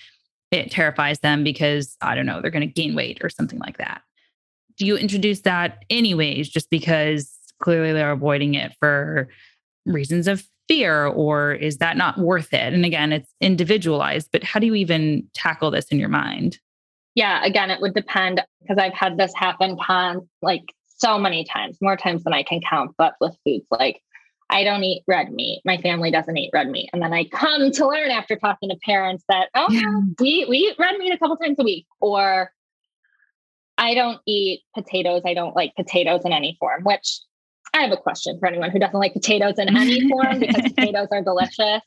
it 0.50 0.70
terrifies 0.70 1.20
them 1.20 1.42
because 1.42 1.96
I 2.00 2.14
don't 2.14 2.26
know, 2.26 2.40
they're 2.40 2.50
going 2.50 2.66
to 2.68 2.72
gain 2.72 2.94
weight 2.94 3.18
or 3.22 3.31
something 3.31 3.59
like 3.59 3.78
that. 3.78 4.02
Do 4.78 4.87
you 4.87 4.96
introduce 4.96 5.40
that 5.40 5.85
anyways, 5.90 6.48
just 6.48 6.70
because 6.70 7.35
clearly 7.61 7.92
they're 7.92 8.12
avoiding 8.12 8.55
it 8.55 8.72
for 8.78 9.28
reasons 9.87 10.28
of 10.28 10.44
fear, 10.68 11.07
or 11.07 11.52
is 11.52 11.78
that 11.78 11.96
not 11.96 12.18
worth 12.18 12.52
it? 12.52 12.72
And 12.72 12.85
again, 12.85 13.12
it's 13.12 13.33
individualized, 13.40 14.28
but 14.33 14.44
how 14.44 14.61
do 14.61 14.66
you 14.66 14.74
even 14.74 15.28
tackle 15.35 15.70
this 15.70 15.87
in 15.87 15.98
your 15.98 16.09
mind? 16.09 16.59
Yeah, 17.14 17.44
again, 17.44 17.70
it 17.70 17.81
would 17.81 17.94
depend 17.94 18.42
because 18.61 18.78
I've 18.78 18.94
had 18.94 19.18
this 19.18 19.33
happen 19.35 19.76
con 19.85 20.28
like 20.40 20.62
so 21.02 21.18
many 21.18 21.44
times, 21.44 21.78
more 21.80 21.96
times 21.96 22.22
than 22.24 22.32
I 22.32 22.44
can 22.44 22.60
count, 22.60 22.92
but 22.96 23.14
with 23.20 23.36
foods 23.44 23.66
like 23.70 24.00
I 24.48 24.64
don't 24.64 24.84
eat 24.84 25.02
red 25.08 25.32
meat. 25.32 25.62
My 25.64 25.78
family 25.78 26.10
doesn't 26.10 26.36
eat 26.36 26.50
red 26.52 26.68
meat. 26.68 26.90
And 26.92 27.02
then 27.02 27.12
I 27.12 27.24
come 27.24 27.70
to 27.72 27.88
learn 27.88 28.10
after 28.10 28.36
talking 28.36 28.68
to 28.68 28.76
parents 28.84 29.24
that, 29.28 29.48
oh, 29.54 29.66
yeah. 29.70 30.00
we, 30.20 30.46
we 30.48 30.58
eat 30.58 30.76
red 30.78 30.98
meat 30.98 31.12
a 31.12 31.18
couple 31.18 31.36
times 31.38 31.56
a 31.58 31.64
week. 31.64 31.86
Or 32.00 32.52
I 33.78 33.94
don't 33.94 34.20
eat 34.26 34.60
potatoes. 34.74 35.22
I 35.24 35.32
don't 35.32 35.56
like 35.56 35.74
potatoes 35.74 36.20
in 36.26 36.32
any 36.32 36.56
form, 36.60 36.84
which 36.84 37.20
I 37.72 37.80
have 37.80 37.92
a 37.92 37.96
question 37.96 38.38
for 38.38 38.46
anyone 38.46 38.70
who 38.70 38.78
doesn't 38.78 38.98
like 38.98 39.14
potatoes 39.14 39.54
in 39.58 39.74
any 39.74 40.06
form 40.08 40.38
because 40.38 40.70
potatoes 40.74 41.08
are 41.10 41.22
delicious. 41.22 41.80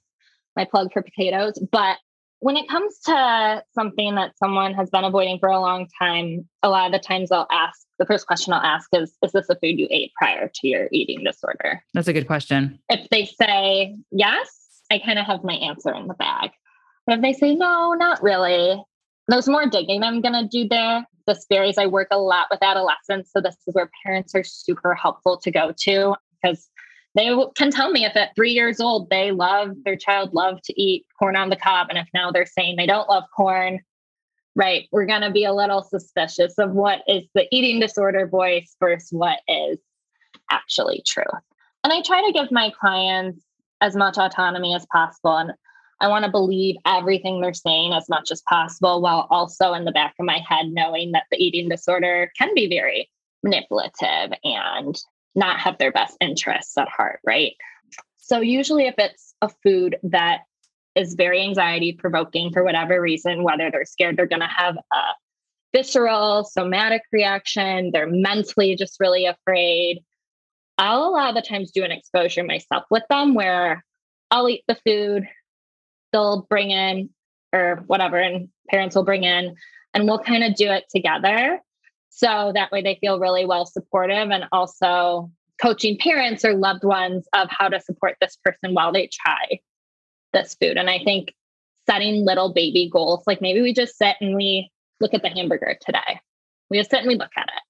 My 0.55 0.65
plug 0.65 0.91
for 0.91 1.03
potatoes. 1.03 1.59
But 1.71 1.97
when 2.39 2.57
it 2.57 2.67
comes 2.67 2.97
to 3.05 3.63
something 3.75 4.15
that 4.15 4.37
someone 4.37 4.73
has 4.73 4.89
been 4.89 5.03
avoiding 5.03 5.37
for 5.37 5.49
a 5.49 5.59
long 5.59 5.87
time, 5.99 6.49
a 6.63 6.69
lot 6.69 6.87
of 6.87 6.93
the 6.93 6.99
times 6.99 7.31
I'll 7.31 7.47
ask 7.51 7.84
the 7.99 8.05
first 8.05 8.27
question 8.27 8.53
I'll 8.53 8.61
ask 8.61 8.89
is 8.93 9.15
Is 9.23 9.31
this 9.31 9.49
a 9.49 9.55
food 9.55 9.79
you 9.79 9.87
ate 9.89 10.13
prior 10.15 10.49
to 10.53 10.67
your 10.67 10.87
eating 10.91 11.23
disorder? 11.23 11.83
That's 11.93 12.07
a 12.07 12.13
good 12.13 12.27
question. 12.27 12.79
If 12.89 13.09
they 13.09 13.25
say 13.25 13.95
yes, 14.11 14.81
I 14.91 14.99
kind 14.99 15.19
of 15.19 15.25
have 15.25 15.43
my 15.43 15.55
answer 15.55 15.93
in 15.93 16.07
the 16.07 16.13
bag. 16.13 16.51
But 17.07 17.17
if 17.17 17.21
they 17.21 17.33
say 17.33 17.55
no, 17.55 17.93
not 17.93 18.21
really, 18.21 18.83
there's 19.27 19.47
more 19.47 19.67
digging 19.67 20.03
I'm 20.03 20.21
going 20.21 20.33
to 20.33 20.47
do 20.47 20.67
there. 20.67 21.05
This 21.27 21.45
varies. 21.49 21.77
I 21.77 21.87
work 21.87 22.09
a 22.11 22.19
lot 22.19 22.47
with 22.51 22.61
adolescents. 22.61 23.31
So 23.31 23.41
this 23.41 23.55
is 23.67 23.73
where 23.73 23.89
parents 24.05 24.35
are 24.35 24.43
super 24.43 24.93
helpful 24.93 25.37
to 25.37 25.51
go 25.51 25.73
to 25.81 26.15
because 26.41 26.69
they 27.15 27.33
can 27.55 27.71
tell 27.71 27.91
me 27.91 28.05
if 28.05 28.15
at 28.15 28.35
three 28.35 28.51
years 28.51 28.79
old 28.79 29.09
they 29.09 29.31
love 29.31 29.71
their 29.85 29.95
child 29.95 30.33
love 30.33 30.59
to 30.65 30.79
eat 30.79 31.05
corn 31.17 31.35
on 31.35 31.49
the 31.49 31.55
cob 31.55 31.87
and 31.89 31.97
if 31.97 32.07
now 32.13 32.29
they're 32.29 32.45
saying 32.45 32.75
they 32.75 32.85
don't 32.85 33.09
love 33.09 33.23
corn 33.35 33.79
right 34.55 34.87
we're 34.91 35.05
going 35.05 35.21
to 35.21 35.31
be 35.31 35.45
a 35.45 35.53
little 35.53 35.81
suspicious 35.81 36.57
of 36.57 36.71
what 36.71 37.01
is 37.07 37.23
the 37.33 37.47
eating 37.51 37.79
disorder 37.79 38.27
voice 38.27 38.75
versus 38.79 39.09
what 39.11 39.39
is 39.47 39.77
actually 40.51 41.01
true 41.05 41.23
and 41.83 41.93
i 41.93 42.01
try 42.01 42.25
to 42.25 42.33
give 42.33 42.51
my 42.51 42.71
clients 42.79 43.43
as 43.81 43.95
much 43.95 44.17
autonomy 44.17 44.75
as 44.75 44.85
possible 44.91 45.37
and 45.37 45.51
i 46.01 46.07
want 46.07 46.25
to 46.25 46.31
believe 46.31 46.75
everything 46.85 47.41
they're 47.41 47.53
saying 47.53 47.93
as 47.93 48.07
much 48.09 48.31
as 48.31 48.41
possible 48.49 49.01
while 49.01 49.27
also 49.29 49.73
in 49.73 49.85
the 49.85 49.91
back 49.91 50.13
of 50.19 50.25
my 50.25 50.39
head 50.47 50.67
knowing 50.67 51.11
that 51.11 51.25
the 51.31 51.37
eating 51.37 51.69
disorder 51.69 52.31
can 52.37 52.53
be 52.53 52.67
very 52.67 53.09
manipulative 53.45 54.37
and 54.43 55.01
not 55.35 55.59
have 55.59 55.77
their 55.77 55.91
best 55.91 56.17
interests 56.19 56.77
at 56.77 56.89
heart, 56.89 57.19
right? 57.25 57.53
So, 58.17 58.39
usually, 58.39 58.87
if 58.87 58.95
it's 58.97 59.35
a 59.41 59.49
food 59.63 59.97
that 60.03 60.41
is 60.95 61.15
very 61.15 61.41
anxiety 61.41 61.93
provoking 61.93 62.51
for 62.51 62.63
whatever 62.63 63.01
reason, 63.01 63.43
whether 63.43 63.69
they're 63.69 63.85
scared 63.85 64.17
they're 64.17 64.25
going 64.25 64.41
to 64.41 64.47
have 64.47 64.77
a 64.77 65.01
visceral, 65.73 66.45
somatic 66.45 67.01
reaction, 67.11 67.91
they're 67.91 68.09
mentally 68.09 68.75
just 68.75 68.97
really 68.99 69.25
afraid, 69.25 70.01
I'll 70.77 71.05
a 71.05 71.09
lot 71.09 71.29
of 71.29 71.35
the 71.35 71.41
times 71.41 71.71
do 71.71 71.83
an 71.83 71.91
exposure 71.91 72.43
myself 72.43 72.83
with 72.89 73.03
them 73.09 73.33
where 73.33 73.83
I'll 74.31 74.49
eat 74.49 74.63
the 74.67 74.77
food, 74.85 75.27
they'll 76.11 76.45
bring 76.49 76.71
in 76.71 77.09
or 77.53 77.83
whatever, 77.87 78.17
and 78.17 78.49
parents 78.69 78.95
will 78.95 79.03
bring 79.03 79.23
in, 79.23 79.55
and 79.93 80.05
we'll 80.05 80.19
kind 80.19 80.43
of 80.43 80.55
do 80.55 80.69
it 80.71 80.85
together. 80.89 81.59
So 82.09 82.51
that 82.53 82.71
way 82.71 82.81
they 82.81 82.97
feel 83.01 83.19
really 83.19 83.45
well 83.45 83.65
supportive 83.65 84.29
and 84.31 84.45
also 84.51 85.31
coaching 85.61 85.97
parents 85.97 86.43
or 86.43 86.53
loved 86.53 86.83
ones 86.83 87.27
of 87.33 87.47
how 87.49 87.69
to 87.69 87.79
support 87.79 88.15
this 88.19 88.37
person 88.43 88.73
while 88.73 88.91
they 88.91 89.09
try 89.11 89.59
this 90.35 90.55
food. 90.61 90.77
And 90.77 90.89
I 90.89 90.99
think 91.03 91.33
setting 91.87 92.25
little 92.25 92.53
baby 92.53 92.89
goals, 92.91 93.23
like 93.25 93.41
maybe 93.41 93.61
we 93.61 93.73
just 93.73 93.97
sit 93.97 94.15
and 94.21 94.35
we 94.35 94.69
look 94.99 95.13
at 95.13 95.21
the 95.21 95.29
hamburger 95.29 95.77
today. 95.81 96.19
We 96.69 96.77
just 96.77 96.91
sit 96.91 96.99
and 96.99 97.07
we 97.07 97.15
look 97.15 97.31
at 97.35 97.47
it. 97.47 97.61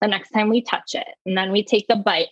The 0.00 0.08
next 0.08 0.30
time 0.30 0.48
we 0.48 0.62
touch 0.62 0.94
it, 0.94 1.06
and 1.26 1.36
then 1.36 1.52
we 1.52 1.62
take 1.62 1.86
a 1.88 1.96
bite. 1.96 2.28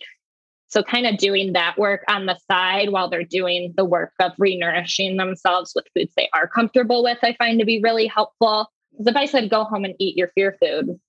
So, 0.67 0.83
kind 0.83 1.05
of 1.05 1.17
doing 1.17 1.53
that 1.53 1.77
work 1.77 2.03
on 2.09 2.25
the 2.25 2.37
side 2.49 2.89
while 2.91 3.09
they're 3.09 3.23
doing 3.23 3.73
the 3.75 3.85
work 3.85 4.11
of 4.19 4.33
renourishing 4.33 5.17
themselves 5.17 5.71
with 5.73 5.85
foods 5.95 6.13
they 6.15 6.29
are 6.33 6.47
comfortable 6.47 7.03
with, 7.03 7.17
I 7.23 7.33
find 7.33 7.59
to 7.59 7.65
be 7.65 7.81
really 7.81 8.07
helpful. 8.07 8.67
Because 8.91 9.07
if 9.07 9.15
I 9.15 9.25
said 9.25 9.49
go 9.49 9.63
home 9.63 9.85
and 9.85 9.95
eat 9.99 10.17
your 10.17 10.31
fear 10.35 10.57
food, 10.61 10.99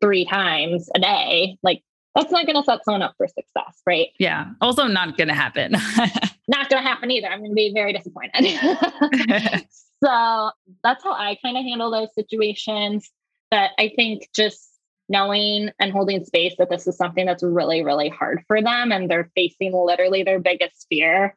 three 0.00 0.24
times 0.24 0.88
a 0.94 0.98
day, 0.98 1.56
like 1.62 1.82
that's 2.14 2.32
not 2.32 2.46
going 2.46 2.56
to 2.56 2.64
set 2.64 2.84
someone 2.84 3.02
up 3.02 3.14
for 3.16 3.28
success, 3.28 3.80
right? 3.86 4.08
Yeah. 4.18 4.46
Also, 4.60 4.86
not 4.86 5.16
going 5.16 5.28
to 5.28 5.34
happen. 5.34 5.74
not 6.48 6.68
going 6.68 6.82
to 6.82 6.88
happen 6.88 7.10
either. 7.10 7.28
I'm 7.28 7.40
going 7.40 7.50
to 7.50 7.54
be 7.54 7.72
very 7.74 7.92
disappointed. 7.92 8.44
so 10.04 10.50
that's 10.82 11.02
how 11.02 11.12
I 11.12 11.36
kind 11.42 11.56
of 11.56 11.64
handle 11.64 11.90
those 11.90 12.14
situations. 12.14 13.10
But 13.50 13.70
I 13.78 13.92
think 13.94 14.28
just 14.34 14.68
knowing 15.08 15.70
and 15.78 15.92
holding 15.92 16.24
space 16.24 16.54
that 16.58 16.70
this 16.70 16.86
is 16.86 16.96
something 16.96 17.26
that's 17.26 17.42
really, 17.42 17.84
really 17.84 18.08
hard 18.08 18.42
for 18.46 18.60
them 18.60 18.90
and 18.92 19.10
they're 19.10 19.30
facing 19.34 19.72
literally 19.72 20.22
their 20.22 20.40
biggest 20.40 20.86
fear. 20.88 21.34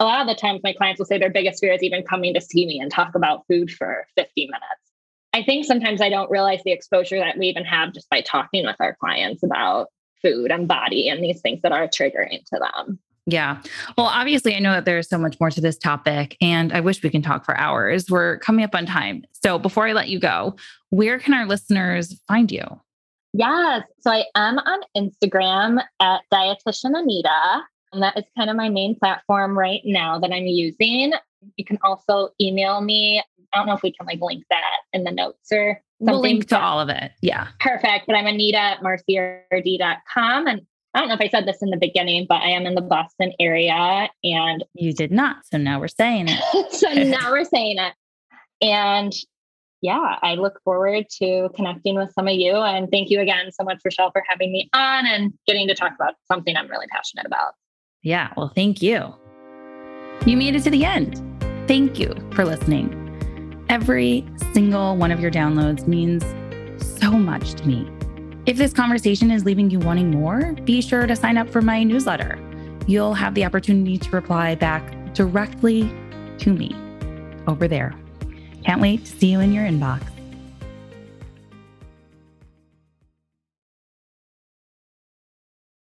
A 0.00 0.04
lot 0.04 0.20
of 0.20 0.28
the 0.28 0.40
times, 0.40 0.60
my 0.62 0.72
clients 0.72 1.00
will 1.00 1.06
say 1.06 1.18
their 1.18 1.30
biggest 1.30 1.60
fear 1.60 1.72
is 1.72 1.82
even 1.82 2.04
coming 2.04 2.34
to 2.34 2.40
see 2.40 2.64
me 2.66 2.78
and 2.78 2.90
talk 2.90 3.16
about 3.16 3.44
food 3.48 3.70
for 3.70 4.06
50 4.16 4.46
minutes. 4.46 4.88
I 5.32 5.42
think 5.42 5.64
sometimes 5.64 6.00
I 6.00 6.08
don't 6.08 6.30
realize 6.30 6.60
the 6.64 6.72
exposure 6.72 7.18
that 7.18 7.36
we 7.36 7.48
even 7.48 7.64
have 7.64 7.92
just 7.92 8.08
by 8.08 8.20
talking 8.20 8.64
with 8.64 8.76
our 8.78 8.96
clients 9.00 9.42
about 9.42 9.88
food 10.22 10.50
and 10.50 10.68
body 10.68 11.08
and 11.08 11.22
these 11.22 11.40
things 11.40 11.62
that 11.62 11.72
are 11.72 11.88
triggering 11.88 12.44
to 12.46 12.60
them. 12.60 13.00
Yeah. 13.30 13.60
Well, 13.98 14.06
obviously, 14.06 14.54
I 14.54 14.58
know 14.58 14.72
that 14.72 14.86
there's 14.86 15.06
so 15.06 15.18
much 15.18 15.38
more 15.38 15.50
to 15.50 15.60
this 15.60 15.76
topic, 15.76 16.36
and 16.40 16.72
I 16.72 16.80
wish 16.80 17.02
we 17.02 17.10
can 17.10 17.20
talk 17.20 17.44
for 17.44 17.54
hours. 17.58 18.08
We're 18.08 18.38
coming 18.38 18.64
up 18.64 18.74
on 18.74 18.86
time. 18.86 19.22
So 19.44 19.58
before 19.58 19.86
I 19.86 19.92
let 19.92 20.08
you 20.08 20.18
go, 20.18 20.56
where 20.88 21.18
can 21.18 21.34
our 21.34 21.44
listeners 21.44 22.18
find 22.26 22.50
you? 22.50 22.64
Yes. 23.34 23.82
So 24.00 24.10
I 24.10 24.24
am 24.34 24.58
on 24.58 24.80
Instagram 24.96 25.82
at 26.00 26.22
Dietitian 26.32 26.98
Anita. 26.98 27.62
And 27.92 28.02
that 28.02 28.16
is 28.16 28.24
kind 28.36 28.48
of 28.48 28.56
my 28.56 28.70
main 28.70 28.94
platform 28.98 29.58
right 29.58 29.82
now 29.84 30.18
that 30.18 30.32
I'm 30.32 30.46
using. 30.46 31.12
You 31.56 31.64
can 31.66 31.78
also 31.82 32.30
email 32.40 32.80
me. 32.80 33.22
I 33.52 33.58
don't 33.58 33.66
know 33.66 33.74
if 33.74 33.82
we 33.82 33.92
can 33.92 34.06
like 34.06 34.20
link 34.20 34.44
that 34.50 34.78
in 34.94 35.04
the 35.04 35.10
notes 35.10 35.52
or 35.52 35.80
something. 36.00 36.14
We'll 36.14 36.20
link 36.20 36.48
to 36.48 36.58
all 36.58 36.80
of 36.80 36.88
it. 36.88 37.12
Yeah. 37.20 37.48
Perfect. 37.60 38.06
But 38.06 38.16
I'm 38.16 38.26
Anita 38.26 38.58
at 38.58 38.82
marcird.com. 38.82 40.46
And 40.46 40.62
I 40.98 41.00
don't 41.00 41.10
know 41.10 41.14
if 41.14 41.20
I 41.20 41.28
said 41.28 41.46
this 41.46 41.62
in 41.62 41.70
the 41.70 41.76
beginning, 41.76 42.26
but 42.28 42.42
I 42.42 42.48
am 42.48 42.66
in 42.66 42.74
the 42.74 42.80
Boston 42.80 43.32
area 43.38 44.08
and 44.24 44.64
you 44.74 44.92
did 44.92 45.12
not. 45.12 45.36
So 45.44 45.56
now 45.56 45.78
we're 45.78 45.86
saying 45.86 46.26
it. 46.28 46.72
so 46.72 46.92
now 46.92 47.30
we're 47.30 47.44
saying 47.44 47.76
it. 47.78 47.94
And 48.60 49.12
yeah, 49.80 50.18
I 50.20 50.34
look 50.34 50.60
forward 50.64 51.04
to 51.22 51.50
connecting 51.54 51.94
with 51.94 52.12
some 52.14 52.26
of 52.26 52.34
you. 52.34 52.52
And 52.56 52.90
thank 52.90 53.10
you 53.10 53.20
again 53.20 53.52
so 53.52 53.62
much, 53.62 53.80
Rochelle, 53.84 54.10
for 54.10 54.24
having 54.28 54.50
me 54.50 54.68
on 54.72 55.06
and 55.06 55.32
getting 55.46 55.68
to 55.68 55.74
talk 55.76 55.92
about 55.94 56.14
something 56.26 56.56
I'm 56.56 56.66
really 56.66 56.88
passionate 56.88 57.26
about. 57.26 57.52
Yeah, 58.02 58.32
well, 58.36 58.50
thank 58.52 58.82
you. 58.82 59.14
You 60.26 60.36
made 60.36 60.56
it 60.56 60.64
to 60.64 60.70
the 60.70 60.84
end. 60.84 61.22
Thank 61.68 62.00
you 62.00 62.12
for 62.32 62.44
listening. 62.44 63.64
Every 63.68 64.26
single 64.52 64.96
one 64.96 65.12
of 65.12 65.20
your 65.20 65.30
downloads 65.30 65.86
means 65.86 66.24
so 66.98 67.12
much 67.12 67.54
to 67.54 67.68
me. 67.68 67.88
If 68.48 68.56
this 68.56 68.72
conversation 68.72 69.30
is 69.30 69.44
leaving 69.44 69.70
you 69.70 69.78
wanting 69.78 70.10
more, 70.10 70.54
be 70.64 70.80
sure 70.80 71.06
to 71.06 71.14
sign 71.14 71.36
up 71.36 71.50
for 71.50 71.60
my 71.60 71.82
newsletter. 71.82 72.38
You'll 72.86 73.12
have 73.12 73.34
the 73.34 73.44
opportunity 73.44 73.98
to 73.98 74.10
reply 74.10 74.54
back 74.54 75.12
directly 75.12 75.82
to 76.38 76.54
me 76.54 76.74
over 77.46 77.68
there. 77.68 77.92
Can't 78.64 78.80
wait 78.80 79.04
to 79.04 79.12
see 79.18 79.26
you 79.26 79.40
in 79.40 79.52
your 79.52 79.66
inbox. 79.66 80.00